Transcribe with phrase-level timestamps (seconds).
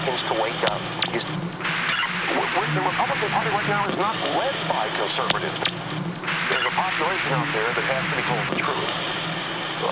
[0.00, 0.80] Republicans to wake up.
[1.14, 5.60] Is the Republican Party right now is not led by conservatives.
[6.48, 8.90] There's a population out there that has to be told the truth.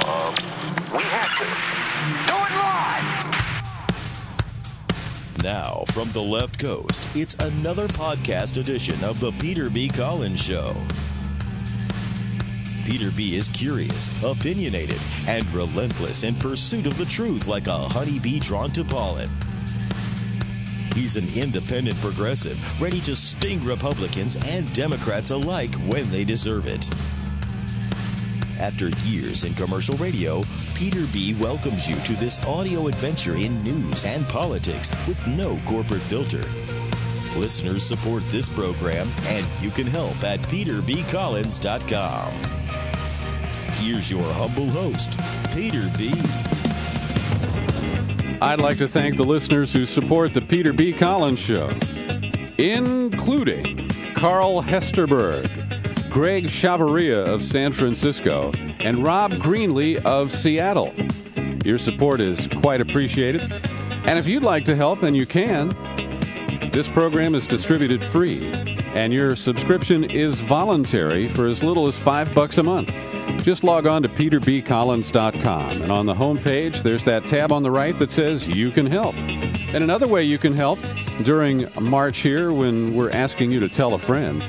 [0.07, 0.33] Uh,
[0.97, 1.45] we have to.
[2.27, 3.09] Do it live!
[5.43, 9.89] Now, from the left coast, it's another podcast edition of The Peter B.
[9.89, 10.75] Collins Show.
[12.87, 13.37] Peter B.
[13.37, 18.83] is curious, opinionated, and relentless in pursuit of the truth like a honeybee drawn to
[18.85, 19.29] pollen.
[20.99, 26.91] He's an independent progressive, ready to sting Republicans and Democrats alike when they deserve it.
[28.61, 30.43] After years in commercial radio,
[30.75, 31.37] Peter B.
[31.41, 36.43] welcomes you to this audio adventure in news and politics with no corporate filter.
[37.39, 42.33] Listeners support this program, and you can help at peterbcollins.com.
[43.75, 45.17] Here's your humble host,
[45.55, 46.11] Peter B.
[48.41, 50.93] I'd like to thank the listeners who support the Peter B.
[50.93, 51.69] Collins Show,
[52.57, 55.49] including Carl Hesterberg,
[56.09, 60.95] Greg Chavarria of San Francisco, and Rob Greenlee of Seattle.
[61.65, 63.43] Your support is quite appreciated.
[64.07, 65.75] And if you'd like to help, and you can,
[66.71, 68.53] this program is distributed free,
[68.95, 72.95] and your subscription is voluntary for as little as five bucks a month.
[73.43, 77.71] Just log on to peterbcollins.com, and on the home page, there's that tab on the
[77.71, 79.15] right that says You Can Help.
[79.75, 80.79] And another way you can help
[81.23, 84.45] during March here, when we're asking you to tell a friend,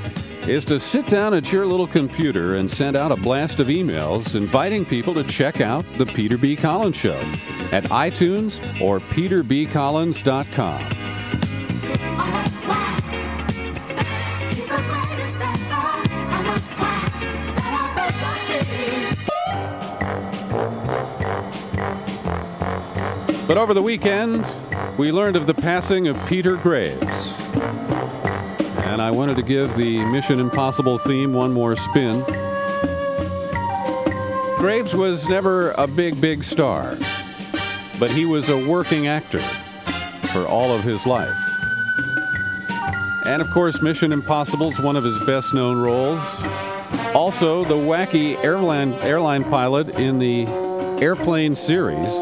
[0.48, 4.36] is to sit down at your little computer and send out a blast of emails
[4.36, 6.56] inviting people to check out the Peter B.
[6.56, 7.18] Collins Show
[7.72, 10.99] at iTunes or peterbcollins.com.
[23.50, 24.46] But over the weekend,
[24.96, 27.36] we learned of the passing of Peter Graves.
[28.86, 32.22] And I wanted to give the Mission Impossible theme one more spin.
[34.58, 36.96] Graves was never a big, big star,
[38.00, 39.42] but he was a working actor
[40.32, 41.36] for all of his life.
[43.26, 46.22] And of course, Mission Impossible is one of his best known roles.
[47.16, 50.46] Also, the wacky airline, airline pilot in the
[51.02, 52.14] Airplane series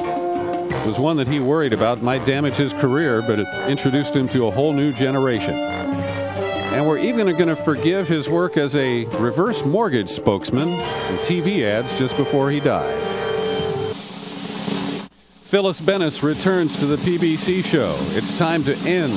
[0.88, 4.48] was one that he worried about might damage his career, but it introduced him to
[4.48, 5.54] a whole new generation.
[5.54, 10.80] And we're even going to forgive his work as a reverse mortgage spokesman in
[11.28, 12.96] TV ads just before he died.
[15.44, 17.94] Phyllis Bennis returns to the PBC show.
[18.12, 19.14] It's time to end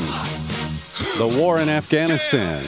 [1.19, 2.65] the war in Afghanistan.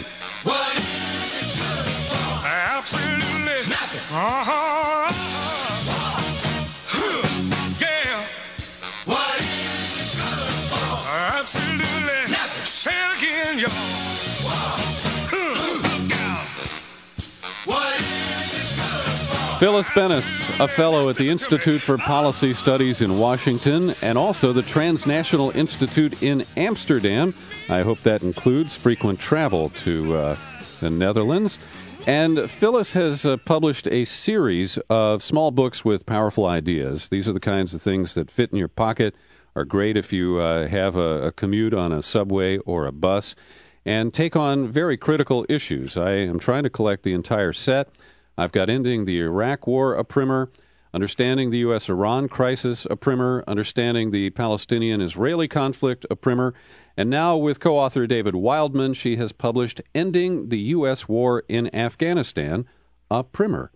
[19.63, 24.63] Phyllis Bennis, a fellow at the Institute for Policy Studies in Washington and also the
[24.63, 27.33] Transnational Institute in Amsterdam.
[27.69, 30.37] I hope that includes frequent travel to uh,
[30.81, 31.61] the Netherlands.
[32.09, 37.09] And Phyllis has uh, published a series of small books with powerful ideas.
[37.11, 39.15] These are the kinds of things that fit in your pocket,
[39.55, 43.37] are great if you uh, have a, a commute on a subway or a bus,
[43.85, 45.97] and take on very critical issues.
[45.97, 47.91] I am trying to collect the entire set.
[48.37, 50.51] I've got Ending the Iraq War, a primer,
[50.95, 51.89] Understanding the U.S.
[51.89, 56.53] Iran Crisis, a primer, Understanding the Palestinian Israeli Conflict, a primer,
[56.97, 61.09] and now with co author David Wildman, she has published Ending the U.S.
[61.09, 62.67] War in Afghanistan,
[63.11, 63.71] a primer.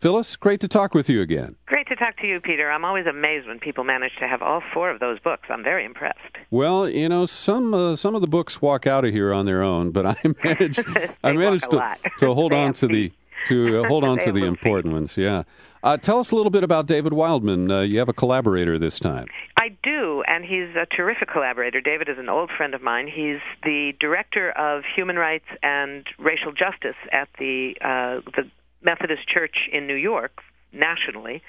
[0.00, 1.56] Phyllis, great to talk with you again.
[1.66, 2.70] Great to talk to you, Peter.
[2.70, 5.48] I'm always amazed when people manage to have all four of those books.
[5.50, 6.18] I'm very impressed.
[6.50, 9.62] Well, you know, some uh, some of the books walk out of here on their
[9.62, 10.84] own, but I managed
[11.24, 13.12] I managed to to hold on to the.
[13.46, 15.16] To uh, hold on to the important ones.
[15.16, 15.44] Yeah.
[15.82, 17.70] Uh, tell us a little bit about David Wildman.
[17.70, 19.26] Uh, you have a collaborator this time.
[19.56, 21.80] I do, and he's a terrific collaborator.
[21.80, 23.06] David is an old friend of mine.
[23.06, 28.50] He's the director of human rights and racial justice at the uh, the
[28.82, 30.40] Methodist Church in New York
[30.72, 31.42] nationally,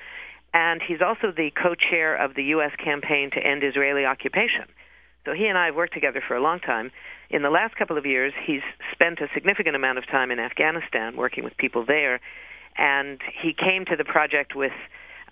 [0.53, 2.71] and he's also the co-chair of the U.S.
[2.83, 4.65] campaign to end Israeli occupation.
[5.25, 6.91] So he and I have worked together for a long time.
[7.29, 8.61] In the last couple of years, he's
[8.91, 12.19] spent a significant amount of time in Afghanistan working with people there,
[12.77, 14.71] and he came to the project with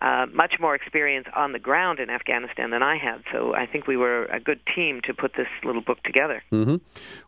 [0.02, 3.24] uh, much more experience on the ground in Afghanistan than I had.
[3.32, 6.44] So I think we were a good team to put this little book together.
[6.52, 6.76] hmm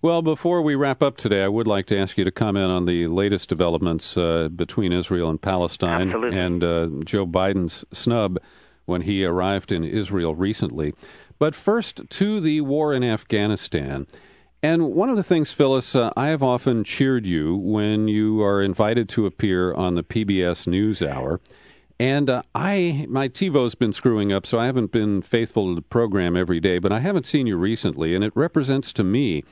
[0.01, 2.85] Well, before we wrap up today, I would like to ask you to comment on
[2.85, 6.39] the latest developments uh, between Israel and Palestine Absolutely.
[6.39, 8.37] and uh, Joe Biden's snub
[8.85, 10.93] when he arrived in Israel recently.
[11.39, 14.07] But first, to the war in Afghanistan.
[14.61, 18.61] And one of the things, Phyllis, uh, I have often cheered you when you are
[18.61, 21.39] invited to appear on the PBS NewsHour.
[21.97, 25.81] And uh, I, my TiVo's been screwing up, so I haven't been faithful to the
[25.81, 26.77] program every day.
[26.77, 29.45] But I haven't seen you recently, and it represents to me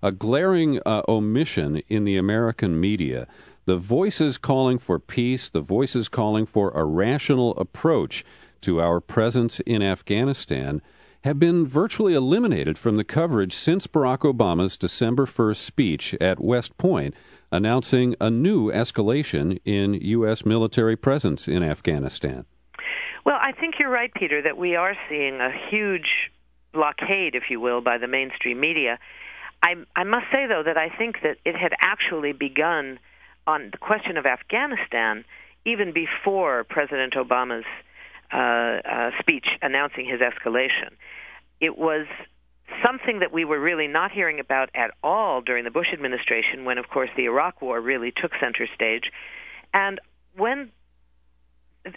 [0.00, 3.26] a glaring uh, omission in the American media.
[3.64, 8.24] The voices calling for peace, the voices calling for a rational approach
[8.62, 10.82] to our presence in Afghanistan
[11.24, 16.76] have been virtually eliminated from the coverage since Barack Obama's December 1st speech at West
[16.78, 17.14] Point
[17.52, 20.44] announcing a new escalation in U.S.
[20.44, 22.44] military presence in Afghanistan.
[23.24, 26.30] Well, I think you're right, Peter, that we are seeing a huge
[26.72, 28.98] blockade, if you will, by the mainstream media.
[29.62, 32.98] I, I must say, though, that I think that it had actually begun
[33.46, 35.24] on the question of Afghanistan
[35.64, 37.66] even before President Obama's
[38.32, 40.96] Uh, uh, speech announcing his escalation.
[41.60, 42.06] It was
[42.82, 46.78] something that we were really not hearing about at all during the Bush administration, when,
[46.78, 49.12] of course, the Iraq War really took center stage,
[49.74, 50.00] and
[50.34, 50.70] when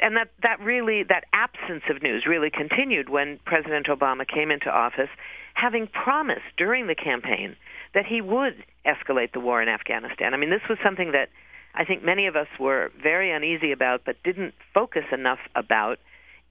[0.01, 4.69] and that that really that absence of news really continued when President Obama came into
[4.69, 5.09] office,
[5.53, 7.55] having promised during the campaign
[7.93, 10.33] that he would escalate the war in Afghanistan.
[10.33, 11.29] I mean, this was something that
[11.73, 15.97] I think many of us were very uneasy about, but didn't focus enough about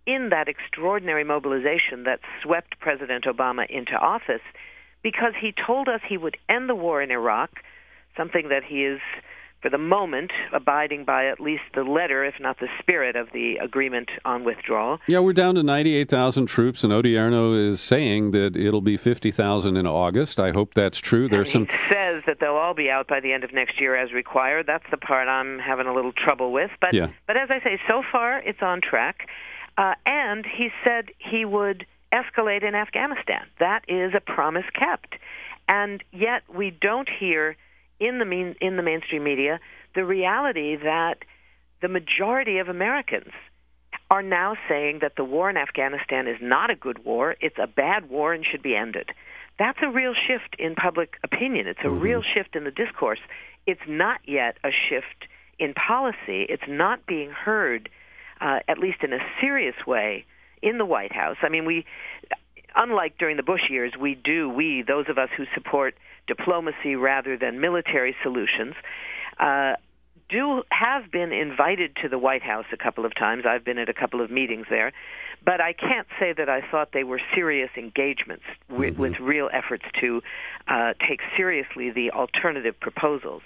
[0.07, 4.43] in that extraordinary mobilization that swept President Obama into office
[5.03, 7.51] because he told us he would end the war in Iraq,
[8.17, 9.01] something that he is,
[9.61, 13.57] for the moment, abiding by at least the letter, if not the spirit, of the
[13.57, 14.99] agreement on withdrawal.
[15.07, 19.87] Yeah, we're down to 98,000 troops, and Odierno is saying that it'll be 50,000 in
[19.87, 20.39] August.
[20.39, 21.29] I hope that's true.
[21.29, 24.13] There's some says that they'll all be out by the end of next year as
[24.13, 24.67] required.
[24.67, 26.71] That's the part I'm having a little trouble with.
[26.81, 27.09] But yeah.
[27.27, 29.29] but as I say, so far it's on track.
[29.77, 33.47] Uh, and he said he would escalate in Afghanistan.
[33.59, 35.15] That is a promise kept.
[35.69, 37.57] And yet we don't hear
[37.99, 39.61] in the mean, in the mainstream media
[39.95, 41.19] the reality that
[41.81, 43.33] the majority of Americans
[44.11, 47.67] are now saying that the war in Afghanistan is not a good war, it's a
[47.67, 49.11] bad war and should be ended.
[49.59, 51.67] That's a real shift in public opinion.
[51.69, 52.01] It's a mm-hmm.
[52.01, 53.21] real shift in the discourse.
[53.67, 55.29] It's not yet a shift
[55.59, 56.47] in policy.
[56.49, 57.89] It's not being heard
[58.41, 60.25] uh, at least in a serious way,
[60.63, 61.37] in the White House.
[61.43, 61.85] I mean, we,
[62.75, 65.95] unlike during the Bush years, we do, we, those of us who support
[66.27, 68.75] diplomacy rather than military solutions,
[69.39, 69.75] uh,
[70.31, 73.45] do have been invited to the White House a couple of times.
[73.47, 74.93] I've been at a couple of meetings there,
[75.45, 79.03] but I can't say that I thought they were serious engagements with, mm-hmm.
[79.03, 80.23] with real efforts to
[80.67, 83.43] uh, take seriously the alternative proposals.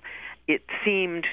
[0.46, 1.26] It seemed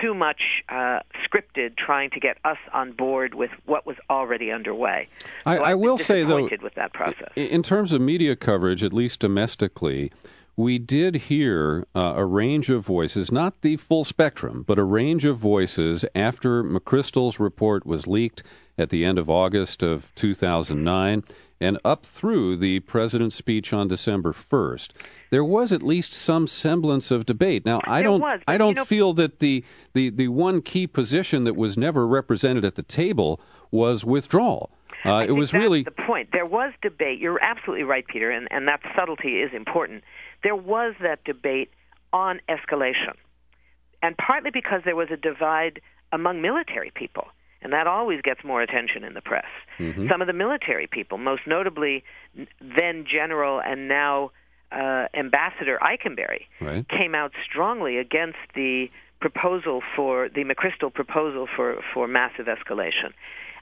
[0.00, 5.08] too much uh, scripted trying to get us on board with what was already underway.
[5.44, 7.30] So I, I will say though, with that process.
[7.36, 10.12] in terms of media coverage, at least domestically,
[10.56, 15.24] we did hear uh, a range of voices, not the full spectrum, but a range
[15.24, 18.44] of voices after McChrystal's report was leaked
[18.78, 21.24] at the end of August of 2009
[21.60, 24.90] and up through the president's speech on December 1st
[25.34, 27.66] there was at least some semblance of debate.
[27.66, 31.42] Now, I don't, was, I don't know, feel that the, the, the one key position
[31.42, 33.40] that was never represented at the table
[33.72, 34.70] was withdrawal.
[35.04, 36.28] Uh, it was really the point.
[36.32, 37.18] There was debate.
[37.18, 40.04] You're absolutely right, Peter, and, and that subtlety is important.
[40.44, 41.72] There was that debate
[42.12, 43.16] on escalation,
[44.04, 45.80] and partly because there was a divide
[46.12, 47.26] among military people
[47.60, 49.46] and that always gets more attention in the press.
[49.78, 50.06] Mm-hmm.
[50.08, 52.04] Some of the military people, most notably
[52.60, 54.30] then General and now
[54.74, 56.86] uh, Ambassador Eikenberry right.
[56.88, 58.88] came out strongly against the
[59.20, 63.12] proposal for the McChrystal proposal for, for massive escalation.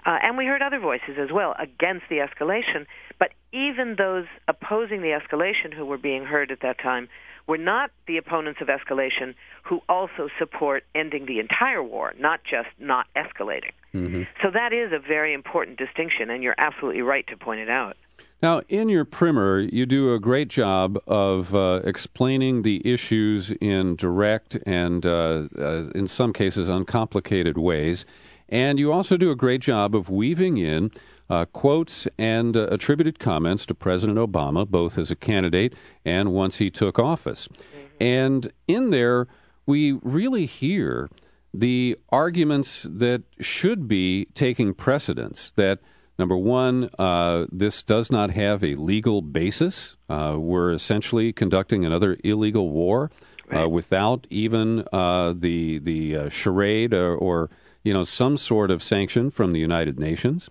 [0.04, 2.86] Uh, and we heard other voices as well against the escalation.
[3.18, 7.08] But even those opposing the escalation who were being heard at that time
[7.46, 12.68] were not the opponents of escalation who also support ending the entire war, not just
[12.78, 13.72] not escalating.
[13.94, 14.22] Mm-hmm.
[14.42, 17.96] So that is a very important distinction, and you're absolutely right to point it out.
[18.42, 23.94] Now, in your primer, you do a great job of uh, explaining the issues in
[23.94, 28.04] direct and, uh, uh, in some cases, uncomplicated ways.
[28.48, 30.90] And you also do a great job of weaving in
[31.30, 35.72] uh, quotes and uh, attributed comments to President Obama, both as a candidate
[36.04, 37.46] and once he took office.
[37.46, 37.86] Mm-hmm.
[38.00, 39.28] And in there,
[39.66, 41.08] we really hear
[41.54, 45.78] the arguments that should be taking precedence that
[46.18, 49.96] Number one, uh, this does not have a legal basis.
[50.08, 53.10] Uh, we're essentially conducting another illegal war
[53.52, 53.66] uh, right.
[53.66, 57.50] without even uh, the the uh, charade or, or,
[57.82, 60.48] you know some sort of sanction from the United Nations.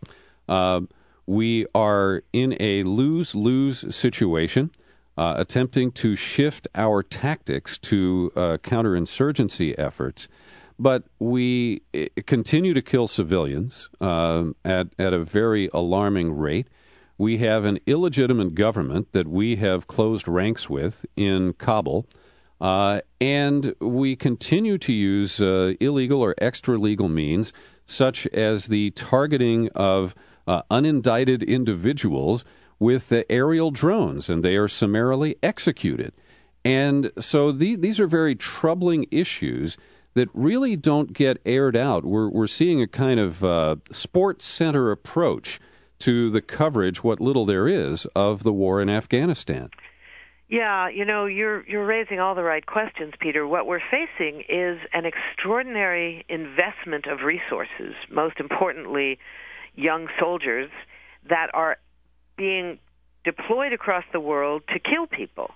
[1.27, 4.71] we are in a lose lose situation,
[5.17, 10.27] uh, attempting to shift our tactics to uh, counterinsurgency efforts.
[10.81, 16.69] But we eh, continue to kill civilians uh, at, at a very alarming rate.
[17.19, 22.07] We have an illegitimate government that we have closed ranks with in Kabul.
[22.59, 27.53] Uh, and we continue to use uh, illegal or extra legal means,
[27.85, 30.15] such as the targeting of
[30.47, 32.43] uh, unindicted individuals
[32.79, 36.11] with the aerial drones, and they are summarily executed.
[36.65, 39.77] And so the, these are very troubling issues
[40.13, 42.03] that really don't get aired out.
[42.03, 45.59] We're, we're seeing a kind of uh, sports center approach
[45.99, 49.69] to the coverage, what little there is, of the war in Afghanistan.
[50.49, 53.47] Yeah, you know, you're you're raising all the right questions, Peter.
[53.47, 59.17] What we're facing is an extraordinary investment of resources, most importantly,
[59.75, 60.69] young soldiers
[61.29, 61.77] that are
[62.35, 62.79] being
[63.23, 65.51] deployed across the world to kill people.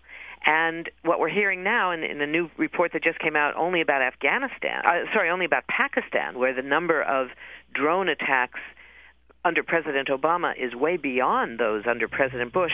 [0.45, 3.81] And what we're hearing now in, in a new report that just came out only
[3.81, 7.29] about Afghanistan, uh, sorry, only about Pakistan, where the number of
[7.73, 8.59] drone attacks
[9.43, 12.73] under President Obama is way beyond those under President Bush.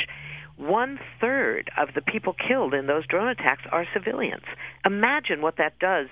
[0.58, 4.44] One third of the people killed in those drone attacks are civilians.
[4.86, 6.08] Imagine what that does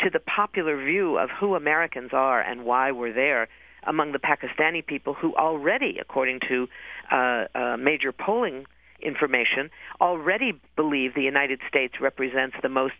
[0.00, 3.48] to the popular view of who Americans are and why we're there
[3.86, 6.68] among the Pakistani people who already, according to
[7.10, 8.64] uh, uh, major polling
[9.02, 12.94] information, already believe the United States represents the most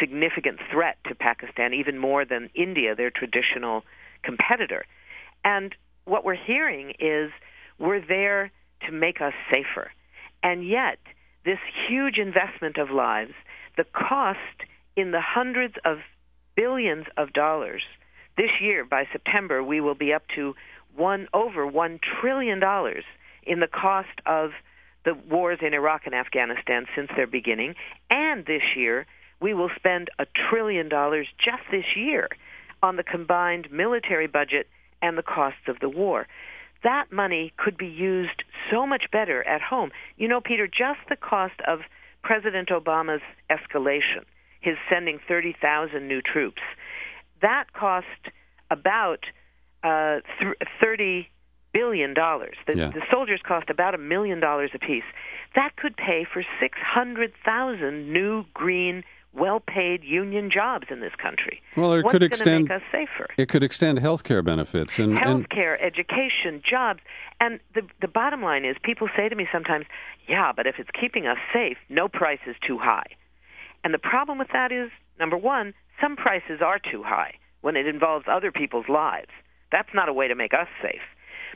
[0.00, 3.82] significant threat to Pakistan, even more than India, their traditional
[4.22, 4.84] competitor.
[5.44, 7.30] And what we're hearing is
[7.78, 8.50] we're there
[8.86, 9.90] to make us safer.
[10.42, 10.98] And yet,
[11.44, 11.58] this
[11.88, 13.32] huge investment of lives,
[13.76, 14.38] the cost
[14.96, 15.98] in the hundreds of
[16.56, 17.82] billions of dollars
[18.36, 20.54] this year, by September, we will be up to
[20.96, 23.04] one over one trillion dollars
[23.44, 24.50] in the cost of
[25.04, 27.74] the wars in Iraq and Afghanistan since their beginning.
[28.10, 29.06] And this year,
[29.40, 32.28] we will spend a trillion dollars just this year
[32.82, 34.66] on the combined military budget
[35.02, 36.26] and the costs of the war.
[36.82, 39.90] That money could be used so much better at home.
[40.16, 41.80] You know, Peter, just the cost of
[42.22, 44.24] President Obama's escalation,
[44.60, 46.62] his sending 30,000 new troops,
[47.42, 48.06] that cost
[48.70, 49.20] about
[49.82, 51.28] uh, th- 30
[51.74, 52.56] billion dollars.
[52.66, 52.88] The, yeah.
[52.88, 55.04] the soldiers cost about a million dollars apiece.
[55.54, 59.04] That could pay for 600,000 new green
[59.34, 61.60] well-paid union jobs in this country.
[61.76, 63.28] Well, it What's could extend make us safer.
[63.36, 67.00] It could extend health care benefits and health care, education, jobs.
[67.40, 69.86] And the the bottom line is people say to me sometimes,
[70.28, 73.06] "Yeah, but if it's keeping us safe, no price is too high."
[73.82, 77.86] And the problem with that is number 1, some prices are too high when it
[77.86, 79.30] involves other people's lives.
[79.72, 81.02] That's not a way to make us safe.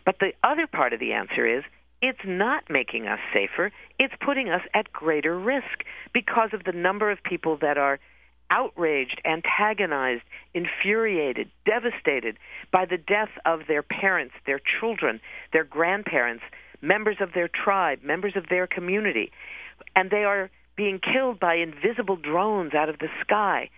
[0.05, 1.64] But the other part of the answer is
[2.00, 3.73] it's not making us safer.
[3.99, 7.99] It's putting us at greater risk because of the number of people that are
[8.50, 10.23] outraged, antagonized,
[10.55, 12.38] infuriated, devastated
[12.73, 15.21] by the death of their parents, their children,
[15.52, 16.45] their grandparents,
[16.81, 19.31] members of their tribe, members of their community.
[19.95, 23.69] And they are being killed by invisible drones out of the sky.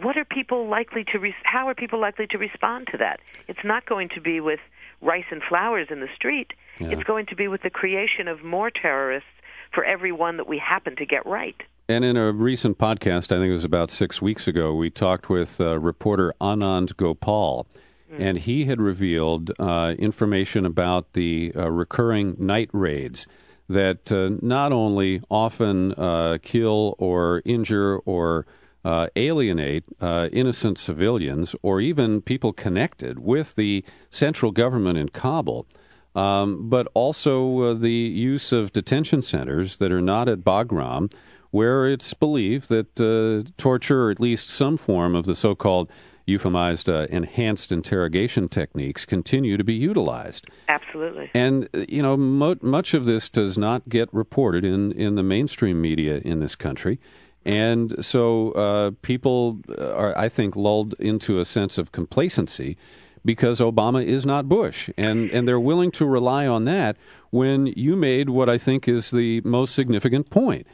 [0.00, 3.20] What are people likely to re- how are people likely to respond to that?
[3.48, 4.60] It's not going to be with
[5.00, 6.52] rice and flowers in the street.
[6.78, 6.88] Yeah.
[6.88, 9.28] It's going to be with the creation of more terrorists
[9.72, 11.56] for every one that we happen to get right.
[11.88, 15.30] And in a recent podcast, I think it was about six weeks ago, we talked
[15.30, 17.66] with uh, reporter Anand Gopal,
[18.12, 18.20] mm.
[18.20, 23.26] and he had revealed uh, information about the uh, recurring night raids
[23.68, 28.46] that uh, not only often uh, kill or injure or
[28.86, 35.66] uh, alienate uh, innocent civilians or even people connected with the central government in Kabul,
[36.14, 41.12] um, but also uh, the use of detention centers that are not at Bagram,
[41.50, 45.90] where it's believed that uh, torture, or at least some form of the so called
[46.28, 50.46] euphemized uh, enhanced interrogation techniques continue to be utilized.
[50.68, 51.28] Absolutely.
[51.34, 55.80] And, you know, mo- much of this does not get reported in, in the mainstream
[55.80, 57.00] media in this country.
[57.46, 62.76] And so uh, people are, I think, lulled into a sense of complacency
[63.24, 64.90] because Obama is not Bush.
[64.96, 66.96] And, and they're willing to rely on that
[67.30, 70.66] when you made what I think is the most significant point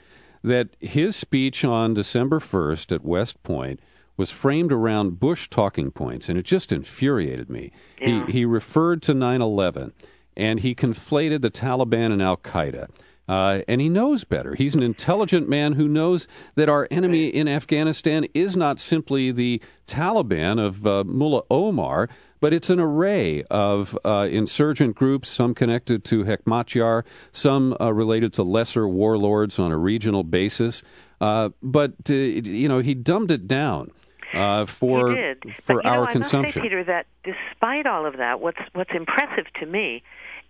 [0.43, 3.79] that his speech on December 1st at West Point
[4.17, 7.71] was framed around Bush talking points, and it just infuriated me.
[8.01, 8.27] Yeah.
[8.27, 9.93] He, he referred to 9 11
[10.37, 12.89] and he conflated the Taliban and Al Qaeda.
[13.29, 14.55] Uh, and he knows better.
[14.55, 16.27] He's an intelligent man who knows
[16.57, 22.09] that our enemy in Afghanistan is not simply the Taliban of uh, Mullah Omar,
[22.41, 28.33] but it's an array of uh, insurgent groups, some connected to Hekmatyar, some uh, related
[28.35, 30.83] to lesser warlords on a regional basis.
[31.21, 33.93] Uh, but uh, you know, he dumbed it down
[34.35, 35.55] uh, for did.
[35.63, 36.43] for but, our know, I consumption.
[36.43, 40.03] must say, Peter, that despite all of that, what's what's impressive to me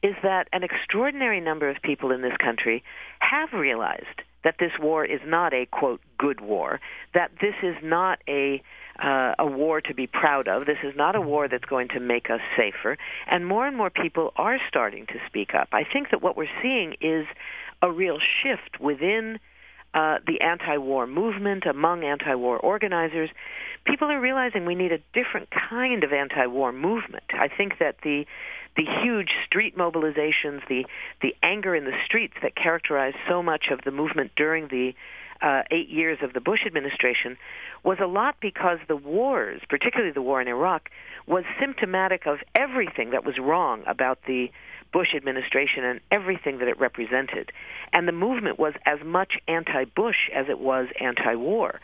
[0.03, 2.83] is that an extraordinary number of people in this country
[3.21, 6.81] have realized that this war is not a quote good war,
[7.15, 8.63] that this is not a
[9.03, 10.67] uh, a war to be proud of.
[10.67, 12.99] This is not a war that's going to make us safer.
[13.27, 15.69] And more and more people are starting to speak up.
[15.73, 17.27] I think that what we're seeing is
[17.81, 19.39] a real shift within
[19.95, 23.31] uh, the anti-war movement among anti-war organizers.
[23.85, 27.25] People are realizing we need a different kind of anti-war movement.
[27.33, 28.25] I think that the
[28.77, 30.85] the huge street mobilizations, the
[31.21, 34.95] the anger in the streets that characterized so much of the movement during the
[35.43, 37.37] uh, eight years of the Bush administration
[37.83, 40.89] was a lot because the wars, particularly the war in Iraq,
[41.27, 44.51] was symptomatic of everything that was wrong about the
[44.93, 47.51] Bush administration and everything that it represented.
[47.93, 51.81] And the movement was as much anti Bush as it was anti war.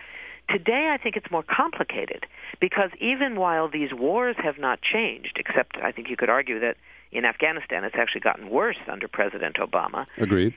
[0.48, 2.26] Today, I think it's more complicated
[2.60, 6.76] because even while these wars have not changed, except I think you could argue that
[7.12, 10.06] in Afghanistan it's actually gotten worse under President Obama.
[10.16, 10.54] Agreed.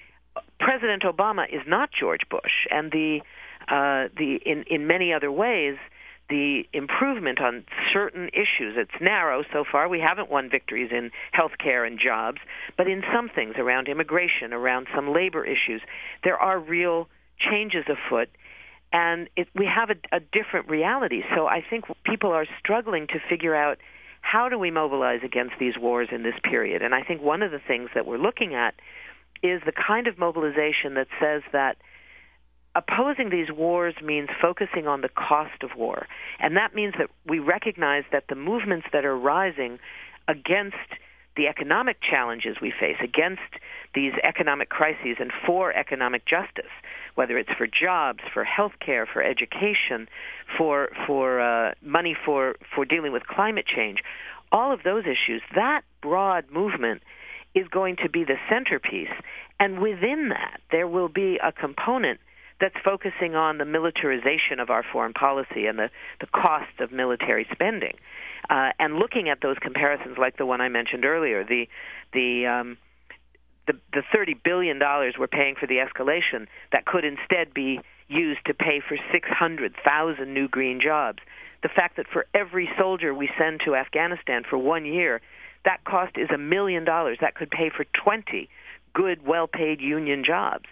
[0.59, 3.19] President Obama is not George Bush, and the
[3.67, 5.77] uh, the in in many other ways
[6.29, 8.75] the improvement on certain issues.
[8.77, 9.89] It's narrow so far.
[9.89, 12.37] We haven't won victories in health care and jobs,
[12.77, 15.81] but in some things around immigration, around some labor issues,
[16.23, 18.29] there are real changes afoot.
[18.93, 21.21] And it, we have a, a different reality.
[21.35, 23.77] So I think people are struggling to figure out
[24.21, 26.81] how do we mobilize against these wars in this period.
[26.81, 28.75] And I think one of the things that we're looking at
[29.41, 31.77] is the kind of mobilization that says that
[32.75, 36.07] opposing these wars means focusing on the cost of war.
[36.39, 39.79] And that means that we recognize that the movements that are rising
[40.27, 40.77] against
[41.35, 43.41] the economic challenges we face, against
[43.93, 46.71] these economic crises, and for economic justice,
[47.15, 50.07] whether it's for jobs, for health care, for education,
[50.57, 53.99] for, for uh, money for, for dealing with climate change,
[54.51, 57.01] all of those issues, that broad movement
[57.53, 59.09] is going to be the centerpiece.
[59.59, 62.19] And within that, there will be a component
[62.59, 65.89] that's focusing on the militarization of our foreign policy and the,
[66.19, 67.95] the cost of military spending,
[68.49, 71.67] uh, and looking at those comparisons like the one I mentioned earlier, the
[72.13, 72.77] the um,
[73.67, 78.45] the, the thirty billion dollars we're paying for the escalation that could instead be used
[78.45, 81.19] to pay for six hundred thousand new green jobs.
[81.63, 85.21] The fact that for every soldier we send to Afghanistan for one year,
[85.63, 87.19] that cost is a million dollars.
[87.21, 88.49] That could pay for twenty
[88.93, 90.65] good, well-paid union jobs.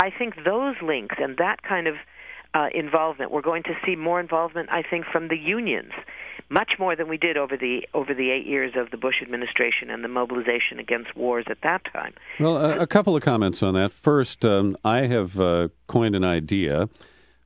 [0.00, 1.94] I think those links and that kind of
[2.54, 5.92] uh, involvement, we're going to see more involvement, I think, from the unions,
[6.50, 9.90] much more than we did over the over the eight years of the Bush administration
[9.90, 12.12] and the mobilization against wars at that time.
[12.38, 13.92] Well, a, a couple of comments on that.
[13.92, 16.88] First, um, I have uh, coined an idea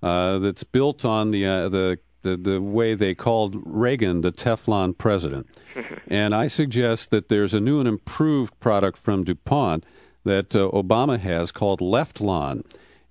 [0.03, 4.99] uh, that's built on the uh, the the, the way they called Reagan the Teflon
[4.99, 5.47] president.
[6.09, 9.85] and I suggest that there's a new and improved product from DuPont
[10.25, 12.64] that uh, Obama has called Leftlon.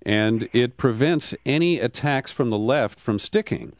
[0.06, 3.72] And it prevents any attacks from the left from sticking.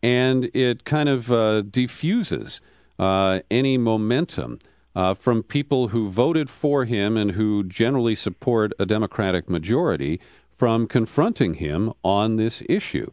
[0.00, 2.60] And it kind of uh, diffuses
[3.00, 4.60] uh, any momentum
[4.94, 10.20] uh, from people who voted for him and who generally support a Democratic majority
[10.56, 13.10] from confronting him on this issue.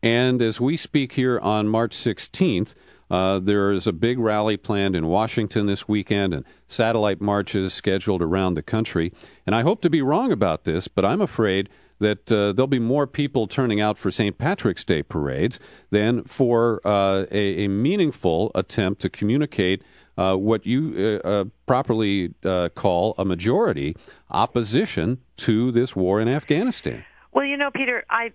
[0.00, 2.74] And as we speak here on March 16th,
[3.10, 8.22] uh, there is a big rally planned in Washington this weekend and satellite marches scheduled
[8.22, 9.12] around the country.
[9.44, 11.68] And I hope to be wrong about this, but I'm afraid
[12.02, 14.36] that uh, there'll be more people turning out for St.
[14.36, 15.58] Patrick's Day parades
[15.90, 19.82] than for uh, a, a, meaningful attempt to communicate
[20.18, 22.34] uh, what you uh, uh, properly
[22.74, 23.96] call a majority
[24.30, 27.04] opposition to this war in Afghanistan.
[27.32, 28.32] Well, you know, Peter, I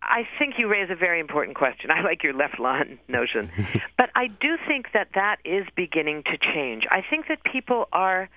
[0.00, 1.90] I think you raise a very important question.
[1.96, 3.50] I like your Leftlon notion.
[3.98, 6.84] but I do think that that is beginning to change.
[6.90, 8.30] I think that people are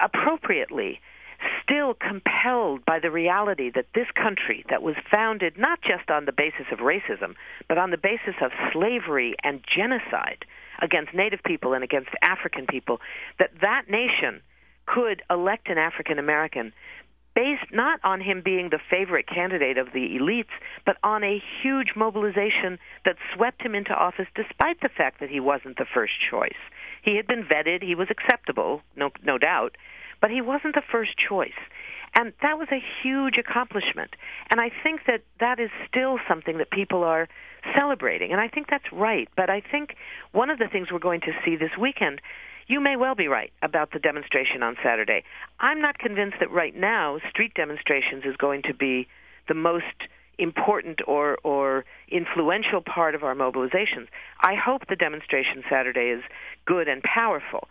[0.00, 1.00] appropriately
[1.62, 6.32] still compelled by the reality that this country that was founded not just on the
[6.32, 7.34] basis of racism,
[7.68, 10.44] but on the basis of slavery and genocide
[10.82, 13.00] against native people and against African people,
[13.38, 14.42] that that nation
[14.86, 16.72] could elect an African American
[17.34, 20.54] based not on him being the favorite candidate of the elites,
[20.86, 25.40] but on a huge mobilization that swept him into office despite the fact that he
[25.40, 26.52] wasn't the first choice.
[27.02, 29.76] He had been vetted, he was acceptable, no, no doubt,
[30.24, 31.60] but he wasn't the first choice.
[32.14, 34.16] And that was a huge accomplishment.
[34.48, 37.28] And I think that that is still something that people are
[37.76, 38.32] celebrating.
[38.32, 39.28] And I think that's right.
[39.36, 39.96] But I think
[40.32, 42.22] one of the things we're going to see this weekend,
[42.68, 45.24] you may well be right about the demonstration on Saturday.
[45.60, 49.06] I'm not convinced that right now street demonstrations is going to be
[49.46, 50.08] the most
[50.38, 54.08] important or or influential part of our mobilizations.
[54.40, 56.22] I hope the demonstration Saturday is
[56.64, 57.68] good and powerful.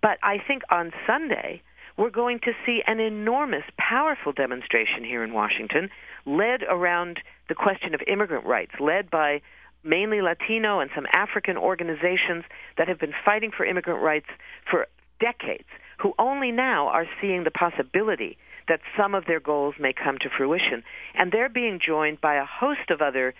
[0.00, 1.62] But I think on Sunday
[1.96, 5.88] we're going to see an enormous powerful demonstration here in Washington
[6.26, 9.40] led around the question of immigrant rights, led by
[9.82, 12.44] mainly Latino and some African organizations
[12.76, 14.26] that have been fighting for immigrant rights
[14.70, 14.86] for
[15.20, 18.36] decades, who only now are seeing the possibility
[18.68, 20.82] that some of their goals may come to fruition.
[21.14, 23.32] And they're being joined by a host of other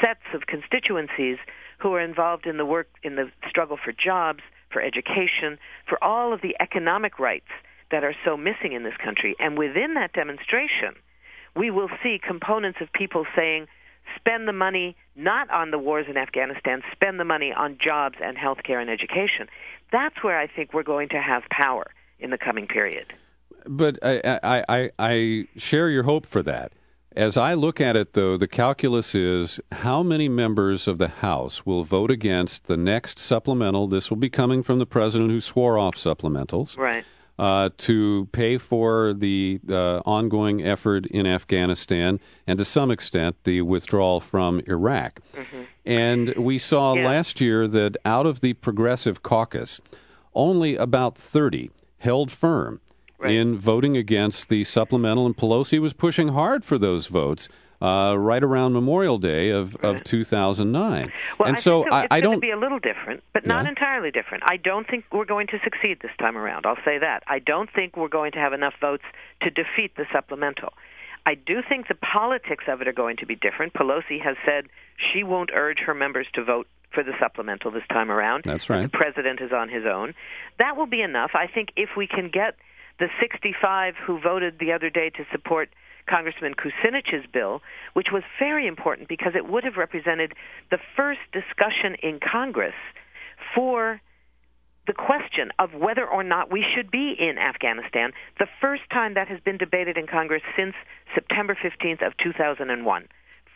[0.00, 1.36] sets of constituencies
[1.78, 4.40] who are involved in the work in the struggle for jobs,
[4.72, 7.48] for education, for all of the economic rights
[7.90, 9.34] that are so missing in this country.
[9.38, 10.94] And within that demonstration,
[11.56, 13.66] we will see components of people saying,
[14.16, 18.36] spend the money not on the wars in Afghanistan, spend the money on jobs and
[18.36, 19.48] health care and education.
[19.92, 23.06] That's where I think we're going to have power in the coming period.
[23.66, 26.72] But I, I, I, I share your hope for that.
[27.16, 31.66] As I look at it, though, the calculus is how many members of the House
[31.66, 33.88] will vote against the next supplemental.
[33.88, 36.78] This will be coming from the president who swore off supplementals.
[36.78, 37.04] Right.
[37.40, 43.62] Uh, to pay for the uh, ongoing effort in Afghanistan and to some extent the
[43.62, 45.20] withdrawal from Iraq.
[45.34, 45.62] Mm-hmm.
[45.86, 47.08] And we saw yeah.
[47.08, 49.80] last year that out of the Progressive Caucus,
[50.34, 52.82] only about 30 held firm
[53.18, 53.32] right.
[53.32, 57.48] in voting against the supplemental, and Pelosi was pushing hard for those votes.
[57.80, 59.96] Uh, right around Memorial Day of, right.
[59.96, 61.10] of 2009.
[61.38, 63.70] Well, and I so I, I, don't don't be a little different, but not yeah.
[63.70, 64.42] entirely different.
[64.46, 66.66] I don't think we're going to succeed this time around.
[66.66, 67.22] I'll say that.
[67.26, 69.04] I don't think we're going to have enough votes
[69.40, 70.74] to defeat the supplemental.
[71.26, 73.72] I do think the politics of it are going to be different.
[73.72, 74.66] Pelosi has said
[75.12, 78.44] she won't urge her members to vote for the supplemental this time around.
[78.44, 78.82] That's right.
[78.82, 80.14] The president is on his own.
[80.58, 81.30] That will be enough.
[81.34, 82.56] I think if we can get
[82.98, 85.70] the 65 who voted the other day to support
[86.08, 90.32] Congressman Kucinich's bill, which was very important because it would have represented
[90.70, 92.74] the first discussion in Congress
[93.54, 94.00] for
[94.86, 99.28] the question of whether or not we should be in Afghanistan, the first time that
[99.28, 100.74] has been debated in Congress since
[101.14, 103.08] September 15th of 2001.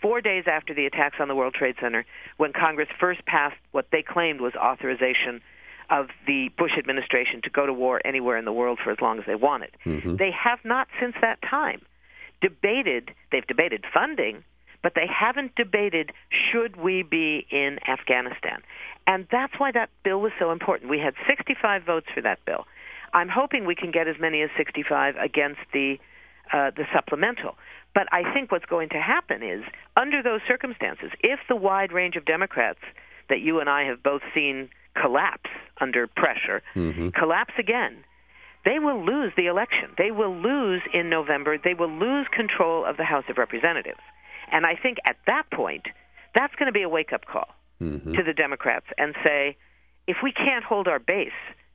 [0.02, 2.04] 4 days after the attacks on the World Trade Center
[2.36, 5.40] when Congress first passed what they claimed was authorization
[5.90, 9.18] of the Bush administration to go to war anywhere in the world for as long
[9.18, 9.70] as they wanted.
[9.84, 10.16] Mm-hmm.
[10.16, 11.80] They have not since that time
[12.44, 14.44] debated, they've debated funding,
[14.82, 18.60] but they haven't debated should we be in Afghanistan.
[19.06, 20.90] And that's why that bill was so important.
[20.90, 22.66] We had 65 votes for that bill.
[23.14, 25.96] I'm hoping we can get as many as 65 against the
[26.52, 27.56] uh, the supplemental.
[27.94, 29.62] But I think what's going to happen is,
[29.96, 32.80] under those circumstances, if the wide range of Democrats
[33.30, 34.68] that you and I have both seen
[35.00, 35.48] collapse
[35.80, 37.08] under pressure, mm-hmm.
[37.10, 38.04] collapse again,
[38.64, 39.90] they will lose the election.
[39.98, 41.58] They will lose in November.
[41.62, 44.00] They will lose control of the House of Representatives.
[44.50, 45.86] And I think at that point,
[46.34, 47.48] that's going to be a wake up call
[47.80, 48.14] mm-hmm.
[48.14, 49.56] to the Democrats and say,
[50.06, 51.32] if we can't hold our base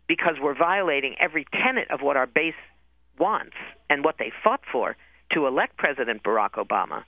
[0.07, 2.53] because we're violating every tenet of what our base
[3.19, 3.55] wants
[3.89, 4.95] and what they fought for
[5.31, 7.03] to elect President Barack Obama,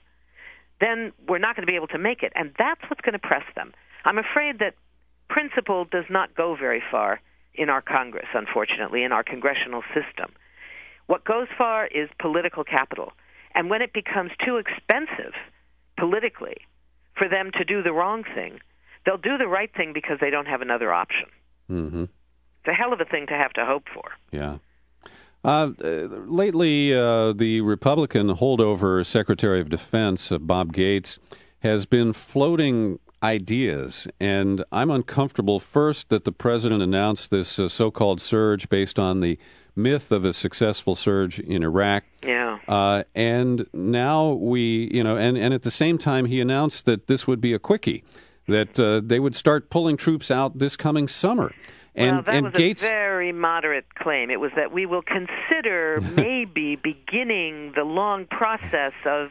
[0.80, 2.32] then we're not going to be able to make it.
[2.34, 3.72] And that's what's going to press them.
[4.04, 4.74] I'm afraid that
[5.28, 7.20] principle does not go very far
[7.54, 10.32] in our Congress, unfortunately, in our congressional system.
[11.06, 13.12] What goes far is political capital.
[13.54, 15.34] And when it becomes too expensive
[15.98, 16.56] politically
[17.16, 18.60] for them to do the wrong thing,
[19.04, 21.28] they'll do the right thing because they don't have another option.
[21.70, 22.04] Mm-hmm.
[22.04, 24.12] It's a hell of a thing to have to hope for.
[24.30, 24.58] Yeah.
[25.44, 31.18] Uh, lately, uh, the Republican holdover Secretary of Defense, uh, Bob Gates,
[31.60, 34.08] has been floating ideas.
[34.20, 39.20] And I'm uncomfortable first that the president announced this uh, so called surge based on
[39.20, 39.38] the
[39.74, 42.04] myth of a successful surge in Iraq.
[42.22, 42.58] Yeah.
[42.68, 47.06] Uh, and now we, you know, and, and at the same time, he announced that
[47.06, 48.04] this would be a quickie,
[48.48, 51.52] that uh, they would start pulling troops out this coming summer.
[51.94, 54.30] And, well, that and was Gates, a very moderate claim.
[54.30, 59.30] It was that we will consider maybe beginning the long process of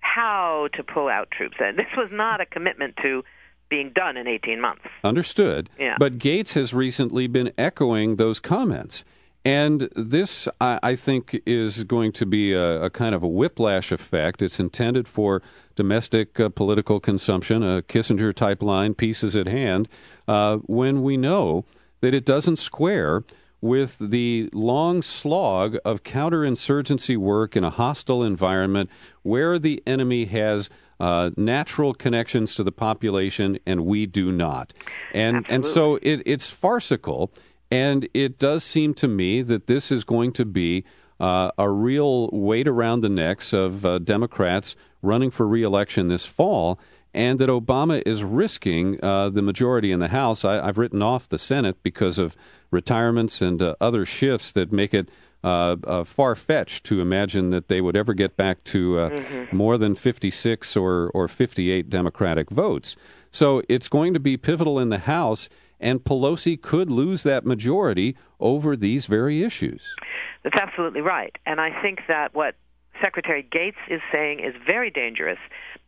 [0.00, 1.56] how to pull out troops.
[1.60, 3.22] And this was not a commitment to
[3.68, 4.82] being done in 18 months.
[5.04, 5.68] Understood.
[5.78, 5.96] Yeah.
[5.98, 9.04] But Gates has recently been echoing those comments.
[9.44, 13.92] And this, I, I think, is going to be a, a, kind of a whiplash
[13.92, 14.42] effect.
[14.42, 15.42] It's intended for
[15.76, 19.88] domestic uh, political consumption, a Kissinger type line, pieces at hand,
[20.26, 21.64] uh, when we know
[22.00, 23.22] that it doesn't square
[23.60, 28.88] with the long slog of counterinsurgency work in a hostile environment
[29.22, 34.72] where the enemy has uh, natural connections to the population and we do not.
[35.12, 35.54] And Absolutely.
[35.54, 37.32] and so it, it's farcical,
[37.70, 40.84] and it does seem to me that this is going to be
[41.20, 46.78] uh, a real weight around the necks of uh, Democrats running for reelection this fall
[47.14, 50.44] and that Obama is risking uh, the majority in the House.
[50.44, 52.36] I, have written off the Senate because of
[52.70, 55.08] retirements and uh, other shifts that make it
[55.44, 59.56] uh, uh far fetched to imagine that they would ever get back to uh, mm-hmm.
[59.56, 62.96] more than 56 or, or 58 Democratic votes.
[63.30, 68.16] So it's going to be pivotal in the House, and Pelosi could lose that majority
[68.40, 69.94] over these very issues.
[70.42, 71.36] That's absolutely right.
[71.46, 72.56] And I think that what
[73.00, 75.38] Secretary Gates is saying is very dangerous,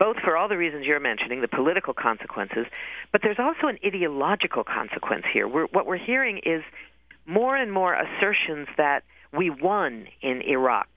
[0.01, 2.67] both for all the reasons you're mentioning, the political consequences,
[3.13, 5.47] but there's also an ideological consequence here.
[5.47, 6.63] We're, what we're hearing is
[7.27, 9.03] more and more assertions that
[9.37, 10.89] we won in Iraq,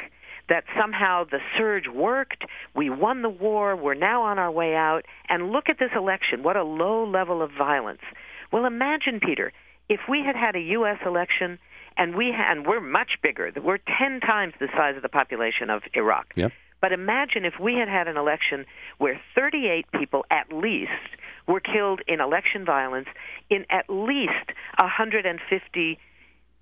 [0.48, 5.02] that somehow the surge worked, we won the war, we're now on our way out,
[5.28, 8.02] and look at this election, what a low level of violence.
[8.54, 9.52] Well, imagine, Peter,
[9.89, 10.98] if we had had a U.S.
[11.06, 11.60] election
[11.98, 13.52] and we and we're much bigger.
[13.56, 16.26] We're ten times the size of the population of Iraq.
[16.36, 16.52] Yep.
[16.84, 18.65] But imagine if we had had an election
[18.98, 20.91] where 38 people at least
[21.48, 23.08] were killed in election violence
[23.50, 25.98] in at least 150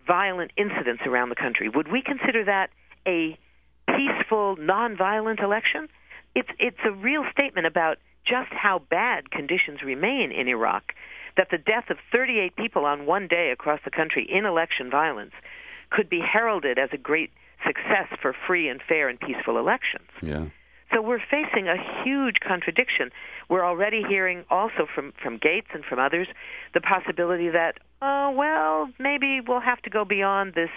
[0.05, 1.69] violent incidents around the country.
[1.69, 2.69] Would we consider that
[3.07, 3.36] a
[3.88, 5.88] peaceful, nonviolent election?
[6.36, 10.93] It's it's a real statement about just how bad conditions remain in Iraq
[11.36, 15.34] that the death of 38 people on one day across the country in election violence
[15.89, 17.31] could be heralded as a great
[17.65, 20.08] success for free and fair and peaceful elections.
[20.21, 20.45] Yeah.
[20.93, 23.12] So we're facing a huge contradiction.
[23.50, 26.28] We're already hearing also from, from Gates and from others
[26.74, 30.69] the possibility that, oh, well, maybe we'll have to go beyond this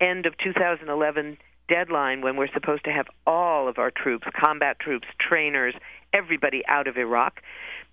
[0.00, 5.06] end of 2011 deadline when we're supposed to have all of our troops, combat troops,
[5.18, 5.74] trainers,
[6.12, 7.40] everybody out of Iraq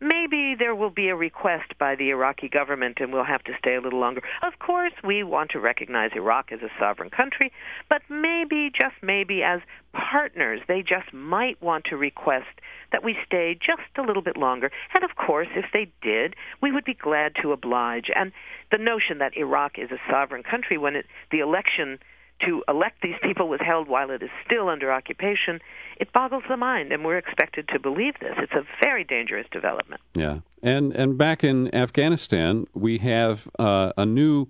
[0.01, 3.75] maybe there will be a request by the Iraqi government and we'll have to stay
[3.75, 4.21] a little longer.
[4.41, 7.51] Of course, we want to recognize Iraq as a sovereign country,
[7.89, 9.61] but maybe, just maybe, as
[9.93, 12.47] partners, they just might want to request
[12.91, 14.71] that we stay just a little bit longer.
[14.93, 18.09] And of course, if they did, we would be glad to oblige.
[18.13, 18.31] And
[18.71, 21.99] the notion that Iraq is a sovereign country when it, the election
[22.45, 25.59] to elect these people was held while it is still under occupation,
[25.97, 28.33] it boggles the mind, and we're expected to believe this.
[28.37, 30.01] It's a very dangerous development.
[30.13, 34.47] Yeah, and and back in Afghanistan, we have uh, a new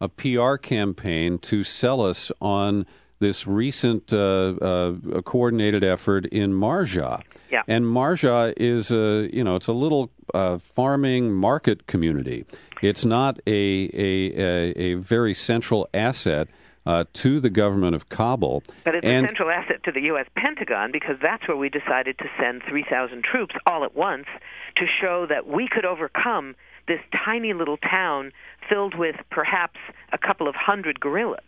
[0.00, 2.86] a PR campaign to sell us on
[3.20, 7.20] this recent uh, uh, coordinated effort in Marja.
[7.50, 7.62] Yeah.
[7.66, 12.44] And Marja is a you know it's a little uh, farming market community.
[12.82, 16.48] It's not a a, a, a very central asset
[16.88, 18.62] uh, to the government of Kabul.
[18.82, 20.26] But it's and, a central asset to the U.S.
[20.34, 24.24] Pentagon because that's where we decided to send 3,000 troops all at once
[24.76, 26.56] to show that we could overcome
[26.88, 28.32] this tiny little town
[28.70, 29.78] filled with perhaps
[30.14, 31.44] a couple of hundred guerrillas.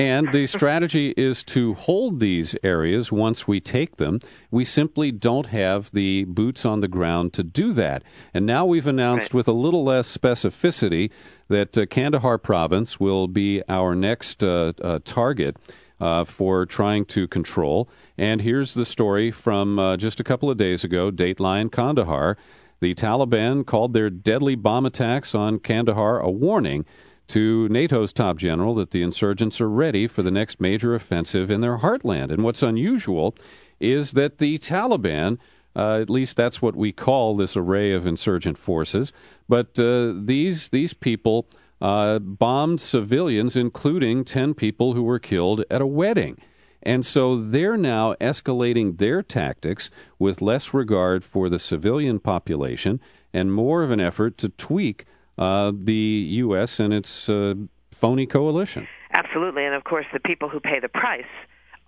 [0.00, 4.20] And the strategy is to hold these areas once we take them.
[4.50, 8.02] We simply don't have the boots on the ground to do that.
[8.32, 9.34] And now we've announced right.
[9.34, 11.10] with a little less specificity
[11.48, 15.56] that uh, Kandahar province will be our next uh, uh, target.
[16.00, 17.86] Uh, for trying to control.
[18.16, 22.38] And here's the story from uh, just a couple of days ago Dateline Kandahar.
[22.80, 26.86] The Taliban called their deadly bomb attacks on Kandahar a warning
[27.30, 31.60] to NATO's top general that the insurgents are ready for the next major offensive in
[31.60, 32.30] their heartland.
[32.30, 33.34] And what's unusual
[33.78, 35.38] is that the Taliban,
[35.74, 39.12] uh, at least that's what we call this array of insurgent forces,
[39.48, 41.46] but uh, these these people
[41.80, 46.36] uh, bombed civilians, including ten people who were killed at a wedding.
[46.82, 53.00] And so they're now escalating their tactics with less regard for the civilian population
[53.32, 55.04] and more of an effort to tweak
[55.40, 56.78] uh, the U.S.
[56.78, 57.54] and its uh,
[57.90, 58.86] phony coalition.
[59.12, 61.24] Absolutely, and of course, the people who pay the price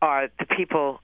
[0.01, 1.01] are the people,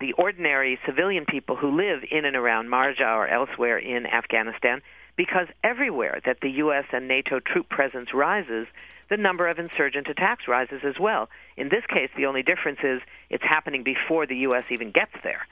[0.00, 4.80] the ordinary civilian people who live in and around Marja or elsewhere in Afghanistan,
[5.16, 6.86] because everywhere that the U.S.
[6.92, 8.66] and NATO troop presence rises,
[9.10, 11.28] the number of insurgent attacks rises as well.
[11.58, 14.64] In this case, the only difference is it's happening before the U.S.
[14.70, 15.46] even gets there.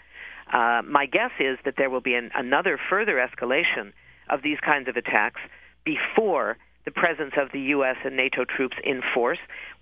[0.50, 3.92] Uh, my guess is that there will be an, another further escalation
[4.30, 5.40] of these kinds of attacks
[5.88, 7.96] before the presence of the U.S.
[8.04, 9.38] and NATO troops in force.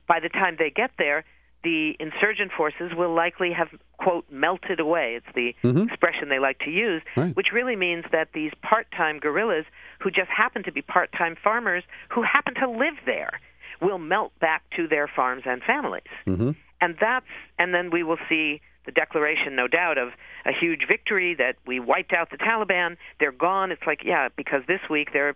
[0.07, 1.25] By the time they get there,
[1.65, 5.19] the insurgent forces will likely have, quote, melted away.
[5.19, 5.89] It's the mm-hmm.
[5.89, 7.35] expression they like to use, right.
[7.35, 9.65] which really means that these part time guerrillas
[10.01, 13.41] who just happen to be part time farmers who happen to live there
[13.81, 16.15] will melt back to their farms and families.
[16.27, 16.51] Mm-hmm.
[16.81, 17.27] And that's
[17.59, 20.11] and then we will see the declaration, no doubt, of
[20.45, 22.97] a huge victory that we wiped out the Taliban.
[23.19, 23.73] They're gone.
[23.73, 25.35] It's like, yeah, because this week they're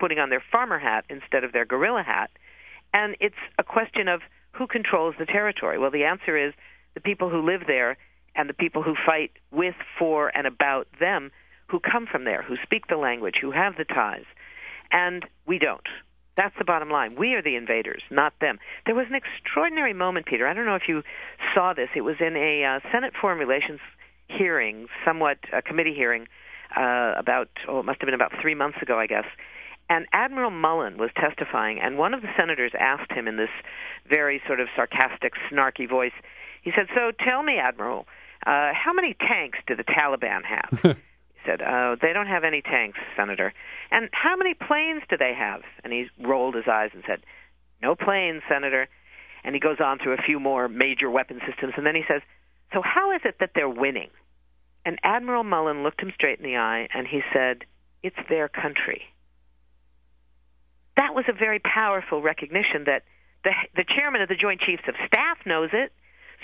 [0.00, 2.30] putting on their farmer hat instead of their guerrilla hat.
[2.92, 5.78] And it's a question of who controls the territory.
[5.78, 6.52] Well, the answer is
[6.94, 7.96] the people who live there
[8.34, 11.30] and the people who fight with, for, and about them
[11.68, 14.24] who come from there, who speak the language, who have the ties.
[14.90, 15.86] And we don't.
[16.36, 17.16] That's the bottom line.
[17.16, 18.58] We are the invaders, not them.
[18.86, 20.46] There was an extraordinary moment, Peter.
[20.46, 21.02] I don't know if you
[21.54, 21.90] saw this.
[21.94, 23.80] It was in a uh, Senate Foreign Relations
[24.26, 26.26] hearing, somewhat a committee hearing,
[26.76, 29.26] uh, about, oh, it must have been about three months ago, I guess.
[29.90, 33.50] And Admiral Mullen was testifying, and one of the senators asked him in this
[34.08, 36.12] very sort of sarcastic, snarky voice,
[36.62, 38.06] he said, So tell me, Admiral,
[38.46, 40.96] uh, how many tanks do the Taliban have?
[41.42, 43.54] He said, "Oh, they don't have any tanks, Senator."
[43.90, 45.62] And how many planes do they have?
[45.82, 47.24] And he rolled his eyes and said,
[47.80, 48.88] "No planes, Senator."
[49.42, 52.20] And he goes on through a few more major weapon systems, and then he says,
[52.74, 54.10] "So how is it that they're winning?"
[54.84, 57.64] And Admiral Mullen looked him straight in the eye, and he said,
[58.02, 59.06] "It's their country."
[61.00, 63.04] That was a very powerful recognition that
[63.42, 65.92] the the chairman of the Joint Chiefs of Staff knows it.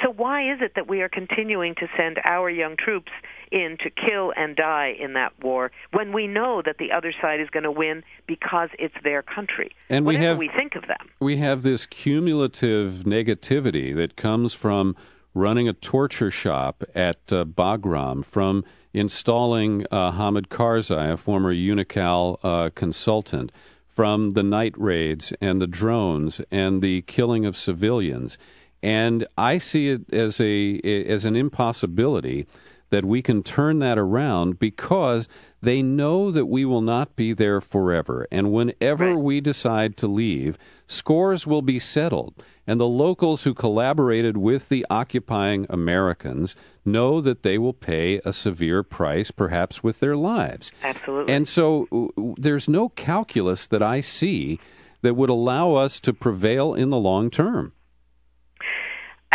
[0.02, 3.12] So why is it that we are continuing to send our young troops
[3.52, 7.40] in to kill and die in that war when we know that the other side
[7.40, 9.72] is going to win because it's their country?
[9.90, 11.10] And we have we think of them.
[11.20, 14.96] we have this cumulative negativity that comes from
[15.34, 18.64] running a torture shop at uh, Bagram, from
[18.94, 23.52] installing uh, Hamid Karzai, a former Unocal uh, consultant,
[23.96, 28.36] from the night raids and the drones and the killing of civilians.
[28.82, 32.46] And I see it as a as an impossibility
[32.90, 35.28] that we can turn that around because
[35.60, 38.26] they know that we will not be there forever.
[38.30, 39.22] And whenever Right.
[39.22, 42.34] we decide to leave, scores will be settled.
[42.66, 48.32] And the locals who collaborated with the occupying Americans know that they will pay a
[48.32, 50.70] severe price, perhaps with their lives.
[50.82, 51.32] Absolutely.
[51.32, 54.60] And so w- there's no calculus that I see
[55.02, 57.72] that would allow us to prevail in the long term.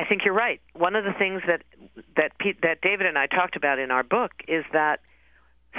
[0.01, 0.59] I think you're right.
[0.73, 1.61] One of the things that
[2.17, 4.99] that Pete, that David and I talked about in our book is that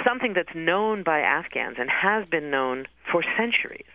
[0.07, 3.91] something that's known by Afghans and has been known for centuries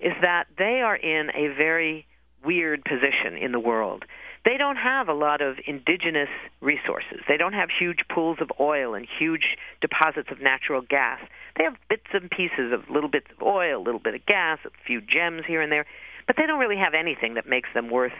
[0.00, 2.06] is that they are in a very
[2.44, 4.04] weird position in the world.
[4.44, 6.28] They don't have a lot of indigenous
[6.60, 7.20] resources.
[7.26, 11.18] They don't have huge pools of oil and huge deposits of natural gas.
[11.56, 14.58] They have bits and pieces of little bits of oil, a little bit of gas,
[14.66, 15.86] a few gems here and there,
[16.26, 18.12] but they don't really have anything that makes them worth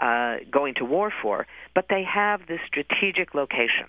[0.00, 3.86] uh, going to war for, but they have this strategic location.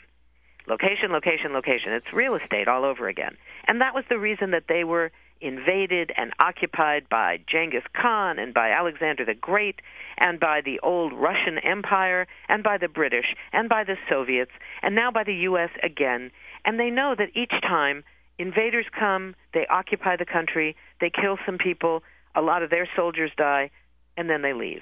[0.67, 1.93] Location, location, location.
[1.93, 3.36] It's real estate all over again.
[3.67, 8.54] And that was the reason that they were invaded and occupied by Genghis Khan and
[8.54, 9.82] by Alexander the Great
[10.17, 14.52] and by the old Russian Empire and by the British and by the Soviets
[14.84, 15.71] and now by the U.S.
[15.82, 16.30] again.
[16.63, 18.04] And they know that each time
[18.38, 22.04] invaders come, they occupy the country, they kill some people,
[22.36, 23.71] a lot of their soldiers die,
[24.15, 24.82] and then they leave.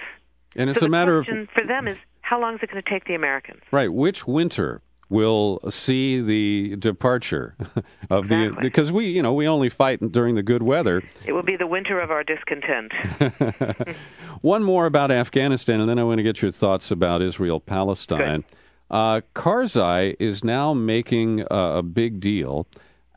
[0.56, 2.90] And it's so a matter of for them is how long is it going to
[2.90, 3.62] take the Americans?
[3.72, 7.56] right which winter will see the departure
[8.12, 8.48] of Exactly.
[8.50, 11.02] the because we you know we only fight during the good weather.
[11.26, 12.92] It will be the winter of our discontent.
[14.42, 18.44] One more about Afghanistan, and then I want to get your thoughts about Israel Palestine.
[18.92, 21.46] Uh, Karzai is now making uh,
[21.78, 22.68] a big deal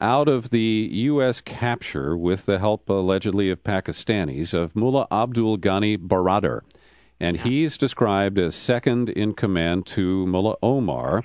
[0.01, 1.41] out of the U.S.
[1.41, 6.61] capture, with the help allegedly of Pakistanis, of Mullah Abdul Ghani Baradar.
[7.23, 11.23] And he's described as second in command to Mullah Omar.